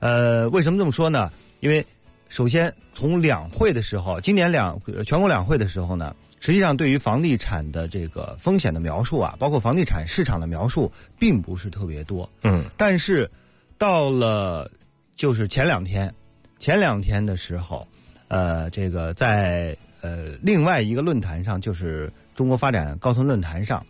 [0.01, 1.31] 呃，为什么这么说呢？
[1.61, 1.85] 因为
[2.29, 6.17] 首先从两会的时候，今年两全国两会的时候呢。
[6.45, 12.29] 实际上，对于房地产的这个风险的描述啊，包括房地产市场的描述，并不是特别多。
[12.43, 13.31] 嗯，但是
[13.79, 14.71] 到了
[15.17, 16.15] 就是前两天，
[16.59, 17.89] 前两天的时候，
[18.29, 23.87] 呃，这个在呃另外一个论坛上，就是中国发展高层论坛上，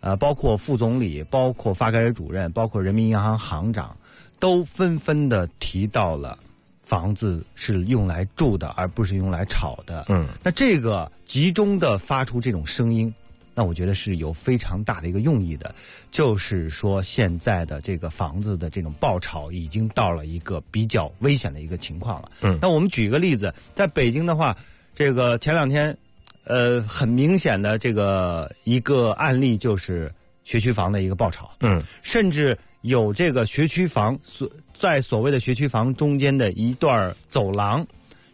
[0.00, 3.96] 呃，包括副总理、包括发改委主任、包括人民银行行长，
[4.38, 6.38] 都纷纷的提到了。
[6.84, 10.04] 房子是用来住的，而不是用来炒的。
[10.08, 13.12] 嗯，那这个集中的发出这种声音，
[13.54, 15.74] 那我觉得是有非常大的一个用意的，
[16.10, 22.30] 就是说现在的这个房子的这种爆炒已经到了一个比较危险的一个情况了。
[22.42, 24.56] 嗯，那我们举一个例子，在北京的话，
[24.94, 25.96] 这个前两天，
[26.44, 30.12] 呃，很明显的这个一个案例就是
[30.44, 31.50] 学区房的一个爆炒。
[31.60, 34.48] 嗯，甚至有这个学区房所。
[34.76, 37.86] 在所谓的学区房中间的一段走廊，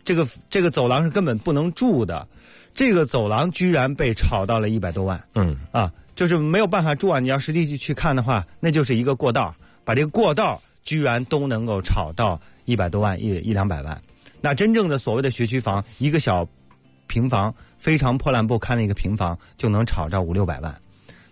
[0.05, 2.27] 这个这个走廊是根本不能住的，
[2.75, 5.23] 这个走廊居然被炒到了一百多万。
[5.35, 7.21] 嗯，啊，就是没有办法住啊！
[7.21, 14.03] 你要实际去去看的话，那就是一个过道，把这个过道居然都能够炒到一百多万一一两百万。
[14.41, 16.49] 那真正的所谓的学区房，一个小
[17.07, 20.75] 平房非常破烂不堪的一个平房，就能炒到五六百万。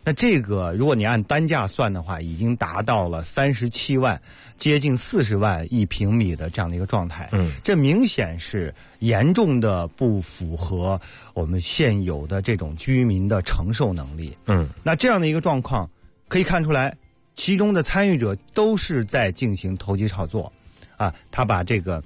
[0.08, 4.18] 那这个，如果你按单价算的话，已经达到了三十七万，
[4.56, 7.28] 接近四十万一平米的这样的一个状态。
[7.32, 10.98] 嗯，这明显是严重的不符合
[11.34, 14.34] 我们现有的这种居民的承受能力。
[14.46, 15.90] 嗯，那这样的一个状况，
[16.26, 16.96] 可以看出来，
[17.36, 20.50] 其中的参与者都是在进行投机炒作，
[20.96, 22.02] 啊，他把这个，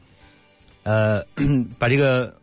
[0.82, 1.24] 呃，
[1.78, 2.34] 把这个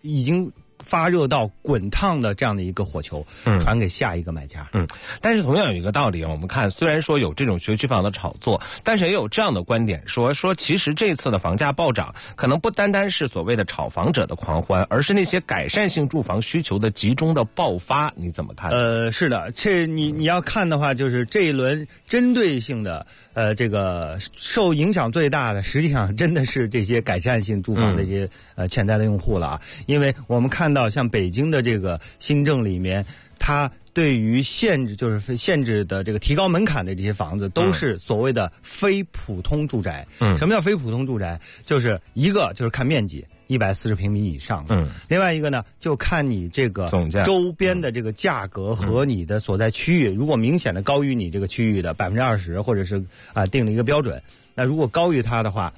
[0.00, 0.50] 已经。
[0.84, 3.24] 发热到滚烫的这样的一个火球，
[3.60, 4.68] 传给下一个买家。
[4.72, 4.86] 嗯，
[5.20, 18.12] 但是同样有一个道理啊，我们看虽然说有这种学区房的炒作，但是也有这样的观点说说，其实这次的房价暴涨，可能不单单是所谓的炒房者的狂欢，而是那些改善性住房需求的集中的爆发。
[18.16, 18.70] 你怎么看？
[18.70, 23.06] 呃，是的，这你你要看的话，就是这一轮针对性的。
[23.34, 33.04] 呃，这个受影响最大的，实际上真的是这些改善性住房的这些呃潜在的用户了啊，因为我们看到像北京的这个新政里面。
[33.38, 40.06] 它对于限制就是限制的这个提高门槛的这些房子，都是所谓的非普通住宅。
[40.20, 41.40] 嗯什么叫非普通住宅？
[41.66, 43.26] 就是一个就是看面积。
[43.48, 53.04] 一百四十平米以上的，嗯，另外一个呢，就看你这个总价周边的这个价格和你的所在区域，如果明显的高于你这个区域的百分之二十，或者是
[53.34, 54.22] 啊、定了一个标准，
[54.54, 55.70] 那如果高于它的话，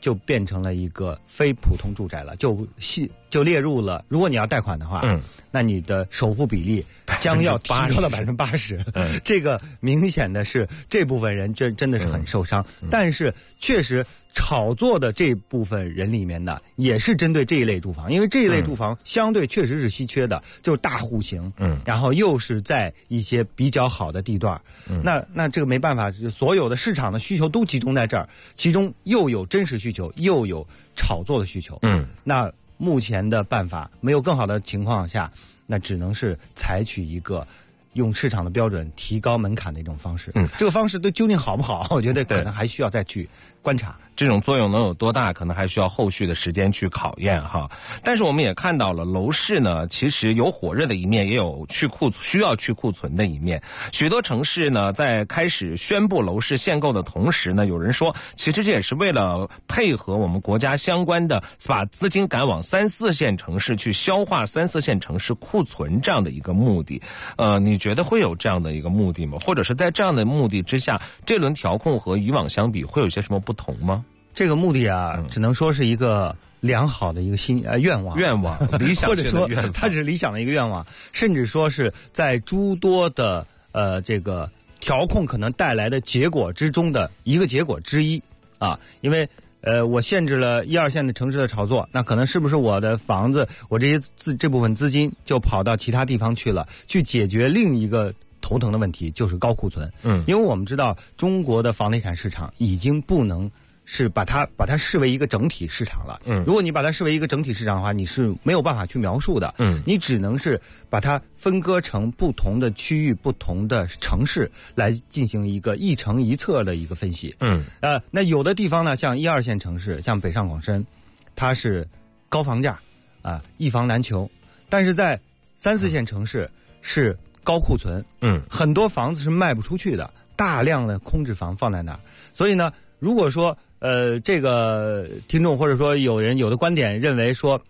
[0.00, 4.04] 就变成了一个非普通住宅了，就系就列入了。
[4.08, 5.20] 如果你要贷款的话，嗯，
[5.50, 6.84] 那你的首付比例
[7.20, 8.84] 将要提高到百分之八十。
[8.92, 9.20] 嗯。
[9.24, 25.00] 这个明显的是这部分人真真的是很受伤，但是确实炒作的这部分人里面呢，也是针对这一类住房，因为这一类住房相对确实是稀缺的，就是大户型，嗯，然后又是在一些比较好的地段，嗯。
[25.04, 32.50] 那那这个没办法，就所有的市场的需求都集中在这儿，其中又有真实需求，又有炒作的需求，嗯，那
[32.80, 35.30] 目前的办法没有更好的情况下，
[35.66, 37.46] 那只能是采取一个。
[37.94, 41.88] 用市场的标准提高门槛的一种方式，嗯，这个方式都究竟好不好？
[41.90, 43.28] 我觉得可能还需要再去
[43.62, 43.96] 观察。
[44.16, 47.70] 这种作用能有多大，可能还需要后续的时间去考验哈。
[48.04, 53.62] 但是我们也看到了，楼市呢，其实有火热的一面，也有去库需要去库存的一面。
[53.92, 67.00] 许多城市呢，在开始宣布楼市限购的同时呢，有人说，其实这也是为了配合我们国家相关的，把资金赶往三四线城市去消化三四线城市库存这样的一个目的。
[67.36, 69.38] 呃，你觉得会有这样的一个目的吗？
[69.46, 74.04] 或者是在这样的目的之下，这轮调控和以往相比会有些什么同吗？
[74.34, 88.22] 这个目的啊，只能说是一个良好的一个心呃愿望，愿望理想 或者说它只是理想的一个愿望，甚至说是在诸多的呃这个调控可能带来的结果之中的一个结果之一
[88.58, 89.28] 啊，因为。
[89.62, 99.90] 呃，我限制了一二线的城市的炒作，那可能是不是我的房子，我这些资这部分资金就跑到其他地方去了，去解决另一个头疼的问题，就是高库存。
[100.02, 103.50] 嗯，因为我们知道中国的房地产市场已经不能
[103.84, 106.20] 是把它把它视为一个整体市场了。
[106.26, 109.52] 嗯如果你把它视为一个整体市场的话，你是没有办法去描述的。
[109.58, 117.34] 嗯你只能是把它分割成不同的区域、不同的城市来进行一个一城一策的一个分析。
[117.40, 120.86] 嗯呃，那有的地方呢，像一二线城市，像北上广深，
[121.34, 121.86] 它是
[122.28, 122.78] 高房价
[123.22, 124.30] 啊、一房难求，
[124.68, 125.20] 但是在
[125.56, 126.48] 三四线城市
[126.80, 132.00] 是高库存，嗯，很多房子是卖不出去的，大量的空置房放在那儿，
[132.32, 137.60] 所以呢，如果说呃这个听众或者说有人有的观点认为说。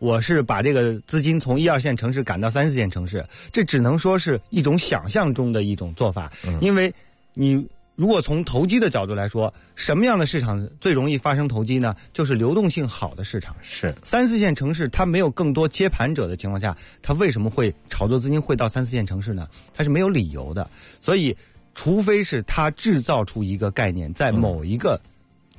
[0.00, 3.22] 我是把这个资金从一二线城市赶到三四线城市，
[3.52, 6.90] 这只能说是一种想象中的一种做法，因为
[7.34, 7.68] 你
[8.00, 11.94] 如果从投机的角度来说，什么样的市场最容易发生投机呢？
[12.14, 13.54] 就是流动性好的市场。
[13.60, 19.46] 是三四线城市，它没有更多接盘者的情况下，它为什么会炒作资金会到三四线城市呢？
[19.74, 20.70] 它是没有理由的。
[20.98, 21.36] 所以，
[21.74, 24.98] 除非是它制造出一个概念，在某一个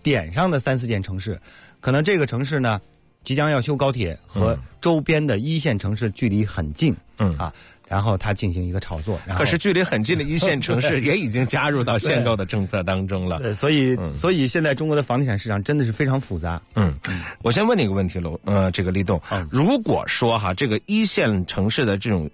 [0.02, 1.40] 点上的三四线城市，
[1.80, 2.82] 可能这个城市呢
[3.24, 7.54] 即将要修高铁，和周边的一线城市距离很近，嗯啊，
[7.92, 9.20] 然后它进行一个炒作。
[9.28, 13.38] 然后可是距离很近的一线 城市也已经加入到限购的政策当中了。
[13.40, 16.62] 对，所以、所以现在中国的房地产市场真的是非常复杂。
[16.76, 16.98] 嗯，
[17.44, 19.22] 我先问你一个问题，楼呃，这个立栋，
[19.52, 22.30] 如果说哈，这个一线城市的这种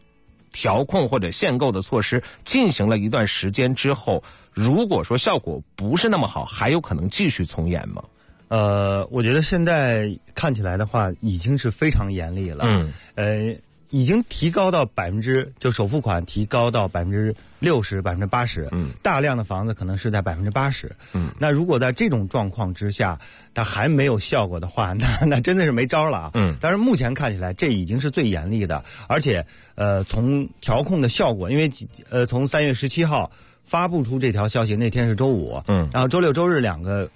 [0.53, 8.03] 调控或者限购的措施进行了一段时间之后，如果说效果不是那么好，还有可能继续从严吗？
[8.49, 12.63] 呃，我觉得现在看起来的话，已经是非常严厉了。
[12.65, 13.55] 嗯，呃，
[13.89, 18.67] 已经提高到百分之，就首付款提高到百分之六十、百分之八十。
[18.71, 20.95] 嗯，大量的房子可能是在百分之八十。
[21.13, 23.17] 嗯，那如果在这种状况之下，
[23.53, 26.31] 它还没有效果的话，那那真的是没招了啊。
[26.33, 31.71] 嗯，但是目前看起来，这已经是最严厉的，而且呃，从调控的效果，因为
[32.09, 33.31] 呃，从三月十七号
[33.63, 35.63] 发布出这条消息，那天是周五。
[35.67, 37.09] 嗯，然后周六周日两个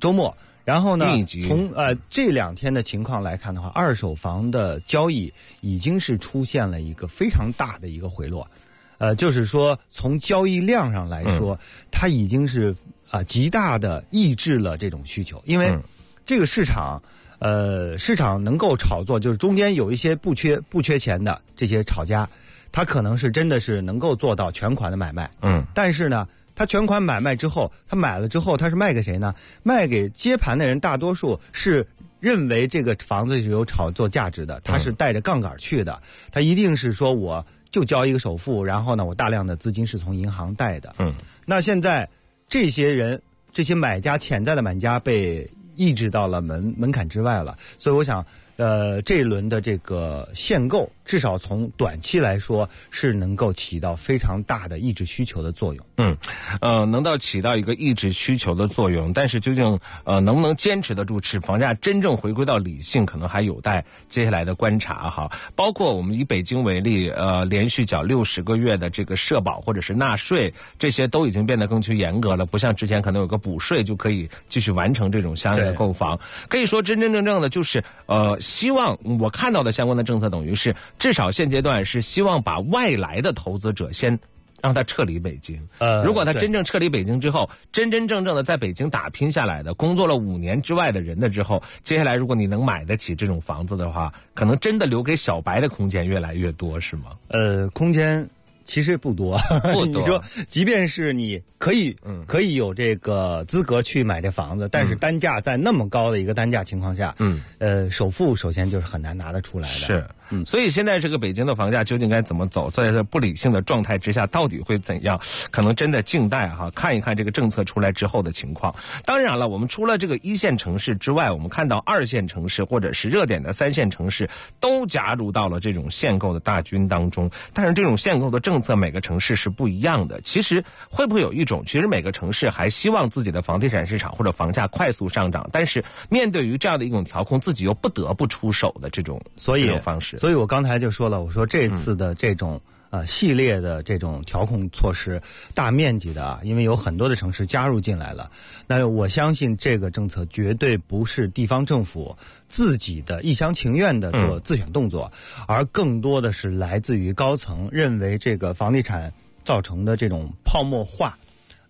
[0.00, 0.36] 周末。
[0.68, 1.06] 然后呢，
[1.46, 8.50] 从呃这两天的情况来看的话，二手房的交易已经是出现了一个非常大的一个回落，
[8.98, 11.58] 呃，就是说从交易量上来说，
[11.90, 12.76] 它已经是
[13.08, 15.78] 啊、极大的抑制了这种需求，因为
[16.26, 17.02] 这个市场。
[17.40, 22.28] 呃，市场能够炒作，就是中间有一些不缺不缺钱的这些炒家，
[22.72, 26.26] 他可能是真的是能够做到全款的买卖，嗯，但是呢，
[26.58, 29.32] 他全款买卖之后，他买了之后，他是卖给谁呢？
[29.62, 31.86] 卖给接盘的人，大多数是
[32.18, 36.02] 认为这个房子是有炒作价值的，他是带着杠杆去的，
[36.32, 40.96] 他一定是说我就交一个首付，然后呢，我大量的资金是从银行贷的。
[40.98, 41.14] 嗯，
[41.46, 42.08] 那现在
[42.48, 48.26] 这些人，这些买家潜在的买家被抑制到了门门槛之外了，所以我想。
[48.58, 55.84] 呃，这一轮的这个限购，至少从短期来说是能够起到非常大的抑制需求的作用。
[55.96, 56.16] 嗯，
[56.60, 65.30] 呃，能到起到一个抑制需求的作用，但是究竟呃能不能坚持得住，使房价真正回归到理性，可能还有待接下来的观察哈。
[65.56, 76.20] 包括我们以北京为例，呃，连续缴六十个月的这个社保或者是纳税，这些都已经变得更趋严格了，不像之前可能有个补税就可以继续完成这种相应的购房。
[76.50, 78.38] 可以说，真真正正的就是呃。
[78.58, 84.18] 希望我看到的相关的政策，等于是至少现阶段是希望把外来的投资者先
[84.60, 85.60] 让他撤离北京。
[85.78, 97.12] 呃，如果他真正撤离北京之后，真真正正的在北京打拼下来的，工作了五年之外的人的之后，接下来如果你能买得起这种房子的话，可能真的留给小白的空间越来越多，是吗？
[97.28, 98.28] 呃，空间。
[98.68, 99.38] 其实不多，
[99.72, 99.86] 不多。
[99.98, 109.74] 你说，即便是你可以，嗯，可以有这个资格去买这房子，但是单价在那么高的一个单价情况下，嗯，呃，首付首先就是很难拿得出来的。
[109.74, 110.06] 是。
[110.30, 112.68] 嗯，所以现在这个北京的房价究竟该怎么走？
[112.68, 115.18] 在这不理性的状态之下，到底会怎样？
[115.50, 118.74] 可能真的静待哈，看一看这个政策出来之后的情况。
[119.06, 124.28] 当然了，我们除了这个一线城市之外，我们看到二线城市或者是热点的三线城市
[124.60, 127.30] 都加入到了这种限购的大军当中。
[127.54, 130.20] 但是这种限购的政策，每个城市是不一样的。
[130.22, 140.16] 其实会不会有一种，其实每个城市还希望自己的房地产市场或者房价快速上涨，但是面对于这样的一种调控，自己又不得不出手的这种所以方式。
[140.18, 142.60] 所以我刚才就说了，我说这次的这种
[142.90, 145.20] 呃系列的这种调控措施，
[145.54, 148.30] 大面积的啊，因为有很多的城市加入进来了，
[148.66, 152.16] 那我相信这个政策绝对不是地方政府
[152.48, 155.12] 自己的一厢情愿的做自选动作，
[155.46, 159.12] 而更多的是来自于高层认为这个房地产
[159.44, 161.18] 造成的这种泡沫化，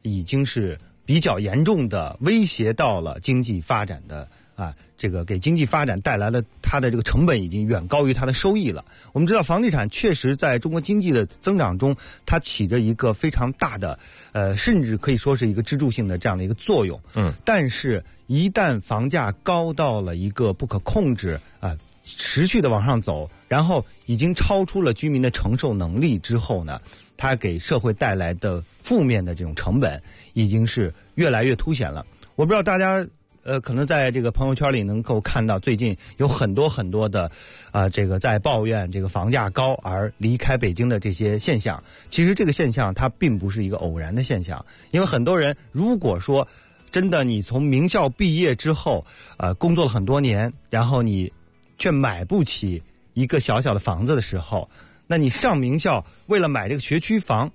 [0.02, 4.28] 已经是比较严重的威胁到了经济发展的。
[4.58, 8.84] 啊，这个给经济发展带来的它的这个成本已经远高于它的收益了。
[9.12, 11.94] 我们知道，房地产确实在中国经济的增长中，
[12.26, 14.00] 它起着一个非常大的，
[14.32, 17.00] 呃，甚至可以说是一个支柱性的这样的一个作用。
[17.14, 26.80] 嗯，但是，一旦房价高到了一个不可控制啊，持续的往上走，然后已经超出了居民的承受能力之后呢，
[27.16, 30.02] 它给社会带来的负面的这种成本
[30.32, 32.04] 已经是越来越凸显了。
[32.34, 33.06] 我不知道大家。
[33.48, 37.32] 呃，可能在这个朋友圈里能够看到，最近有很多很多的，
[37.70, 41.82] 啊，这个在抱怨这个房价高而离开北京的这些现象。
[42.10, 46.46] 其实这个现象它并不是一个偶然的现象，因为很多人如果说
[46.90, 49.06] 真的你从名校毕业之后，
[49.38, 51.32] 呃，工作了很多年，然后你
[51.78, 52.82] 却买不起
[53.14, 54.68] 一个小小的房子的时候，
[55.06, 57.52] 那你上名校为了买这个学区房。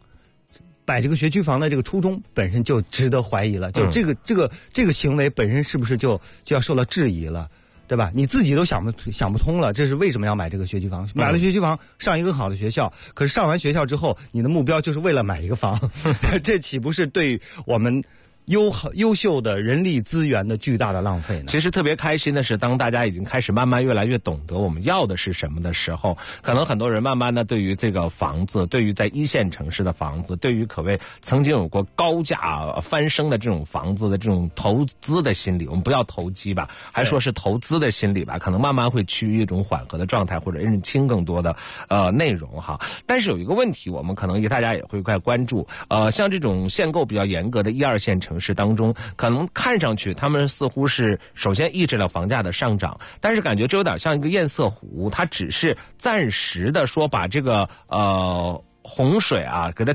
[0.85, 7.49] 买这个学区房的这个初衷本身就值得怀疑了，就这个这个这个行为本身是不是就就要受到质疑了，
[7.87, 8.11] 对吧？
[8.13, 11.09] 你自己都想不想不通了，这是为什么要买这个学区房？
[11.15, 15.91] 买了学区房上一个好的学校，可是上完学校之后，你的目标就是为了买一个房，
[16.43, 18.03] 这岂不是对我们？
[18.45, 21.45] 优优秀的人力资源的巨大的浪费呢？
[21.47, 41.55] 其实特别开心的是，当大家已经开始慢慢越来越懂得我们要的是什么的时候，可能很多人慢慢的对于这个房子，对于在一线城市的房子，对于可谓曾经有过高价翻升的这种房子的这种投资的心理，我们不要投机吧，还说是投资的心理吧，可能慢慢会趋于一种缓和的状态，或者认清更多的
[41.87, 42.77] 呃内容哈。
[43.05, 48.32] 但是有一个问题，我们可能也大家也会快关注，呃，像这种限购比较严格的一二线城。
[48.33, 59.93] 城市当中，可能看上去他们似乎是首先抑制了房价的上涨，但是感觉这有点像一个堰塞湖，它只是暂时的说把这个呃洪水啊给它。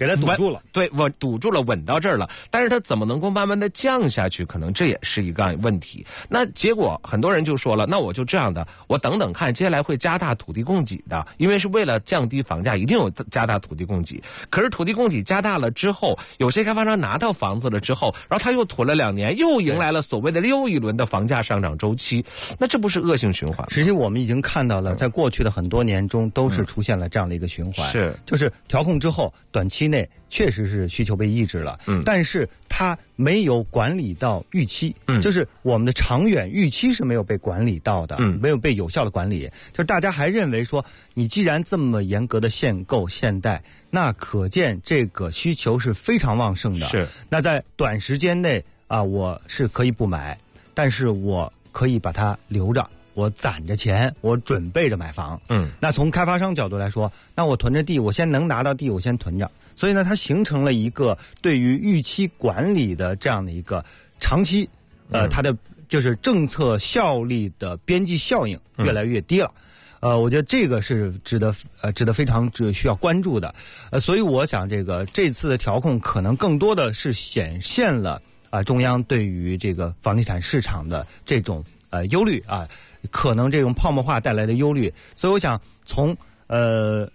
[0.00, 2.26] 给它堵住了，对，稳堵住了，稳到这儿了。
[2.50, 4.46] 但是它怎么能够慢慢的降下去？
[4.46, 6.06] 可能这也是一个问题。
[6.26, 14.22] 那结果很多人就说了，那我就这样的，我等等看，接下来会加大土地供给的，因为是为了降低房价，一定有加大土地供给。
[14.48, 22.24] 可是土地供给加大了之后，有些开发商拿到房子了之后，然后他又囤了两年，又迎来了所谓的又一轮的房价上涨周期。
[22.58, 23.70] 那这不是恶性循环？
[23.70, 29.89] 实际我们已经看到了，在过去的很多年中，都是出现了这样的一个循环，是就是调控之后，短期。
[29.90, 40.84] 内确实是需求被抑制了，嗯，但是它没有管理到预期，嗯，就是我们的长远预期是没有被管理到的，嗯，没有被有效的管理，就是大家还认为说，
[41.14, 50.38] 你既然这么严格的限购限贷，那可见这个需求是非常旺盛的，是，那在短时间内啊，我是可以不买，
[50.72, 52.88] 但是我可以把它留着。
[53.20, 55.38] 我攒着钱，我准备着买房。
[55.50, 59.50] 嗯，那从开发商角度来说，那我囤着地，我先能拿到地，我先囤着。
[59.76, 63.84] 所以呢，它形成了一个对于预期管理的这样的一个
[64.18, 64.68] 长期
[65.10, 65.54] 呃，它的
[65.88, 69.52] 就是政策效力的边际效应越来越低了。
[70.00, 73.54] 呃，我觉得这个是值得呃值得非常值需要关注的。
[73.90, 82.66] 呃，所以我想这个这次的调控可能更多的是显现了啊中央对于这个房地产市场的这种呃忧虑啊，
[83.10, 84.92] 可能这种泡沫化带来的忧虑。
[85.14, 87.10] 所以我想从呃。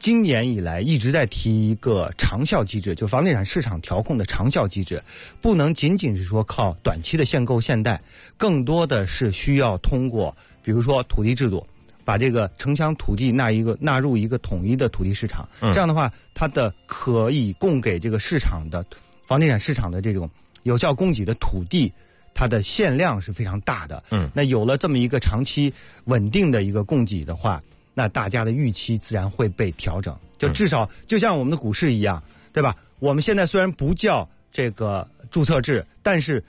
[0.00, 5.02] 今年以来一直在提一个长效机制，就房地产市场调控的长效机制，
[5.40, 8.02] 不能仅仅是说靠短期的限购限贷，
[8.36, 11.66] 更多的是需要通过，比如说土地制度，
[12.04, 18.84] 把这个城乡土地纳一个纳入一个统一的土地市场，这样的话，它的可以供给这个市场的
[19.26, 20.28] 房地产市场的这种
[20.64, 21.90] 有效供给的土地，
[22.34, 24.02] 它的限量是非常大的。
[24.10, 25.72] 嗯，那有了这么一个长期
[26.04, 27.62] 稳定的一个供给的话。
[27.96, 32.20] 那大家的预期自然会被调整，就至少就像我们的股市一样，
[32.52, 32.74] 对吧？
[32.98, 36.42] 我们现在虽然不叫这个注册制，但是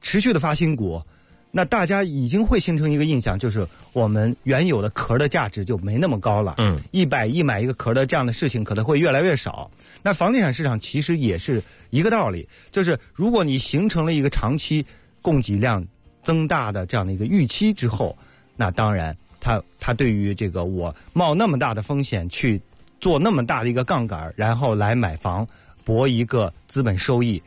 [0.00, 1.02] 持续的发新股，
[1.50, 6.54] 那大家已经会形成一个印象，就是我们原有的壳的价值就没那么高了。
[6.58, 9.72] 嗯，一百亿买一个壳的这样的事情可能会越来越少。
[10.04, 14.86] 那房地产市场其实也是一个道理，就是如果你形成了一个长期
[15.22, 15.86] 供给量
[16.22, 18.18] 增大的这样的一个预期之后，
[18.56, 19.16] 那当然。
[19.44, 22.62] 他他对于这个我冒那么大的风险去
[23.00, 25.44] 做那么大的一个杠杆，然后来买房
[25.82, 27.42] 博一个资本收益，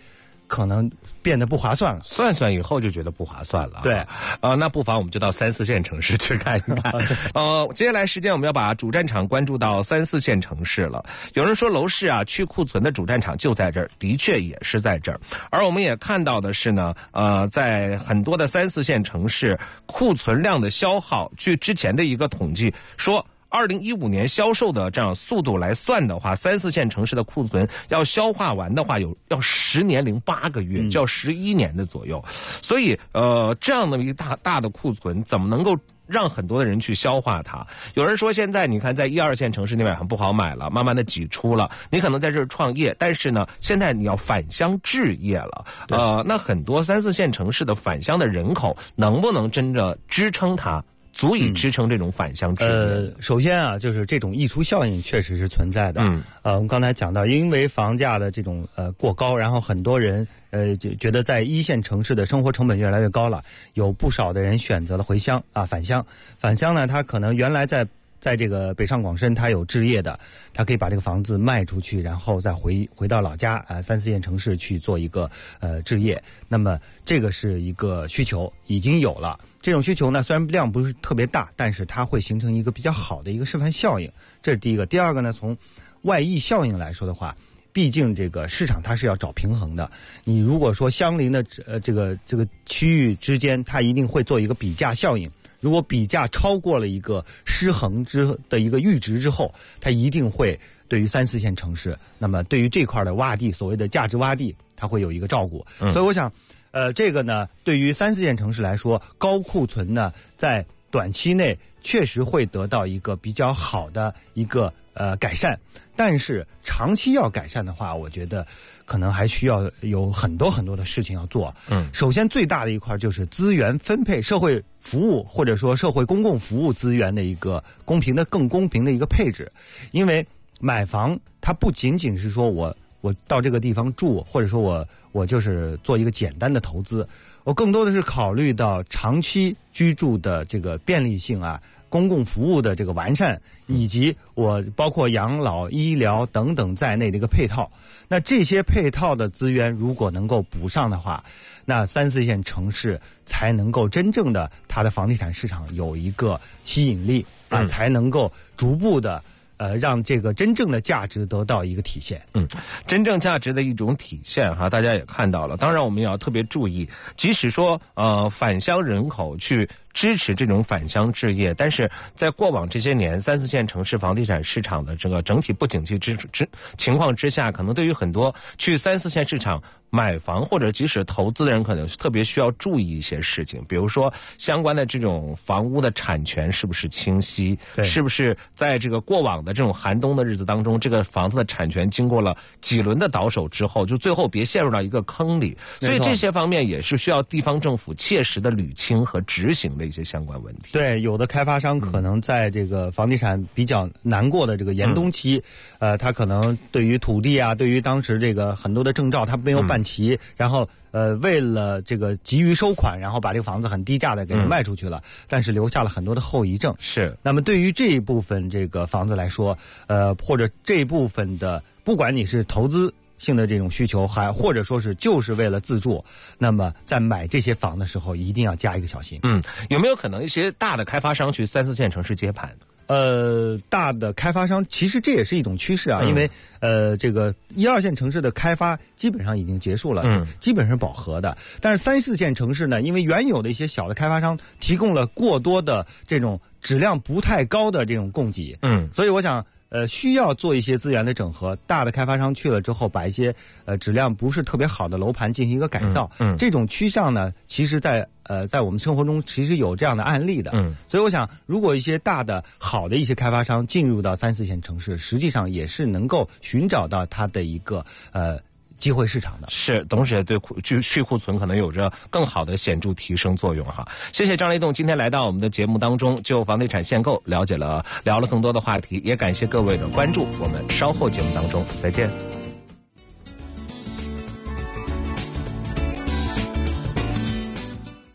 [0.47, 0.89] 可能。
[1.25, 3.79] 变得不划算了，算算以后就觉得不划算了。
[3.81, 4.05] 对，
[4.41, 6.93] 呃，那不妨我们就到三四线城市去看一看。
[7.33, 11.03] 呃，接下来时间我们要把主战场关注到三四线城市了。
[11.33, 15.19] 有人说楼市啊，去库存的主战场就在这儿，的确也是在这儿。
[15.49, 23.25] 而我们也看到的是呢，呃，在很多的三四线城市，库存量的消耗，据之前的一个统计说。
[23.56, 32.22] 二零一五年销售的这样速度来算的话，三四线城市的库存要消化完的话，有要十年零八个月，就要十一年的左右。
[32.62, 35.74] 所以，呃，这样的一个大大的库存，怎么能够
[36.06, 37.66] 让很多的人去消化它？
[37.93, 41.72] 有人说，现在你看，在一二线城市那边很不好买了，慢慢的挤出了。
[41.89, 45.66] 你可能在这儿创业，但是呢，现在你要返乡置业了。
[45.88, 50.84] 呃，那很多三四线城市的返乡的人口，能不能真的支撑它？
[51.16, 52.66] 足以支撑这种返乡制。
[52.66, 56.01] 呃，首先啊，就是这种溢出效应确实是存在的。
[56.01, 63.41] 嗯，呃，我们刚才讲到，因为房价的这种呃过高，然后很多人呃就觉得在一线城市的生活成本越来越高了，
[63.76, 66.05] 有不少的人选择了回乡啊返乡。
[66.38, 67.88] 返乡呢，他可能原来在。
[68.22, 70.20] 在这个北上广深，他有置业的，
[70.51, 76.20] 他可以把这个房子卖出去，然后再回回到老家啊，三四线城市去做一个呃置业。
[76.47, 84.11] 那么这个是一个需求已经有了，这种需求呢，虽然量不是特别大，但是它会形成一个比较好的一个示范效应。
[84.43, 84.86] 这是第一个。
[84.86, 85.57] 第二个呢，从
[86.03, 87.36] 外溢效应来说的话，
[87.74, 89.89] 毕竟这个市场它是要找平衡的。
[90.24, 95.28] 你如果说相邻的呃这个这个区域之间，它一定会做一个比价效应。
[95.61, 99.51] 如果比价超过了一个失衡之的一个阈值之后，
[99.82, 105.66] 它一定会对于三四线城市，那么对于这块的洼地，所谓的价值洼地，它会有一个照顾。
[105.91, 106.32] 所以我想，
[106.76, 115.57] 呃，这个呢，对于三四线城市来说，高库存呢，在短期内确实会得到一个比较好的一个呃改善，
[115.95, 118.45] 但是长期要改善的话，我觉得。
[118.88, 121.51] 可能还需要有很多很多的事情要做。
[121.71, 129.51] 嗯，首先最大的一块就是资源分配、社会服务或者说社会公共服务资源的一个公平的、更公平的一个配置。
[129.91, 130.23] 因为
[130.59, 137.07] 买房它不仅仅是说我我到这个地方住，或者说我我就是做一个简单的投资，
[137.45, 141.61] 我更多的是考虑到长期居住的这个便利性啊。
[141.88, 147.72] 公共服务的这个完善，以及我包括养老、医疗等等在内的一个配套，
[148.09, 151.24] 那这些配套的资源如果能够补上的话，
[151.63, 159.24] 那三四线城市才能够真正的它的房地产市场有一个吸引力啊，才能够逐步的。
[159.58, 162.22] 呃，让这个真正的价值得到一个体现。
[162.34, 162.47] 嗯，
[162.86, 165.58] 真正价值的一种体现哈，大家也看到了。
[165.58, 179.59] 当然，我们也要特别注意，即使说呃返乡人口去支持这种返乡置业，但是在过往这些年三四线城市房地产市场的这个整体不景气之之情况之下，可能对于很多去三四线市场。
[179.91, 195.57] 买房或者即使投资的人，可能特别需要注意一些事情，比如说相关的这种房屋的产权是不是清晰，是不是在这个过往的这种寒冬的日子当中，这个房子的产权经过了几轮的倒手之后，就最后别陷入到一个坑里。
[195.79, 199.84] 所以这些方面也是需要地方政府切实的捋清和执行的。
[199.86, 200.69] 的一些相关问题。
[200.71, 205.43] 对，有的开发商可能在这个房地产比较难过的这个严冬期，
[205.77, 216.75] 呃，他可能对于土地啊，对于当时这个很多的证照他没有办齐，然后呃，为了这个急于收款，然后把这个房子很低价的给卖出去了，但是留下了很多的后遗症。
[216.79, 217.15] 是。
[217.21, 219.57] 那么对于这一部分这个房子来说，
[219.88, 222.93] 呃，或者这一部分的，不管你是投资。
[223.18, 226.03] 性的这种需求，还或者说是就是为了自住，
[226.38, 229.20] 那么在买这些房的时候，一定要加一个小心。
[229.24, 232.55] 嗯，有没有可能一些大的开发商去三四线城市接盘？
[232.88, 241.36] 呃，大的开发商其实这也是一种趋势啊，因为呃，这个一二线城市的开发基本上已经结束了，嗯，基本上饱和的。
[241.61, 249.45] 但是三四线城市呢，因为原有的一些小的开发商提供了过多的这种质量不太高的这种供给，嗯，所以我想。
[249.70, 251.55] 呃，需要做一些资源的整合。
[251.68, 253.36] 大的开发商去了之后，把一些
[253.66, 256.09] 呃质量不是特别好的楼盘进行一个改造。
[256.20, 260.51] 嗯，这种趋向呢，其实，在呃在我们生活中其实有这样的案例的。
[260.53, 268.39] 嗯，所以我想，如果一些大的好的一些开发商进入到三四线城市，实际上也是能够寻找到它的一个呃。
[268.78, 273.88] 机会市场的是，同时也对去去库存可能有着更好的显著提升作用哈。
[274.11, 280.28] 谢谢张雷栋今天来到我们的节目当中，就房地产限购了解了聊了更多的话题，也感谢各位的关注。
[280.39, 282.44] 我们稍后节目当中再见。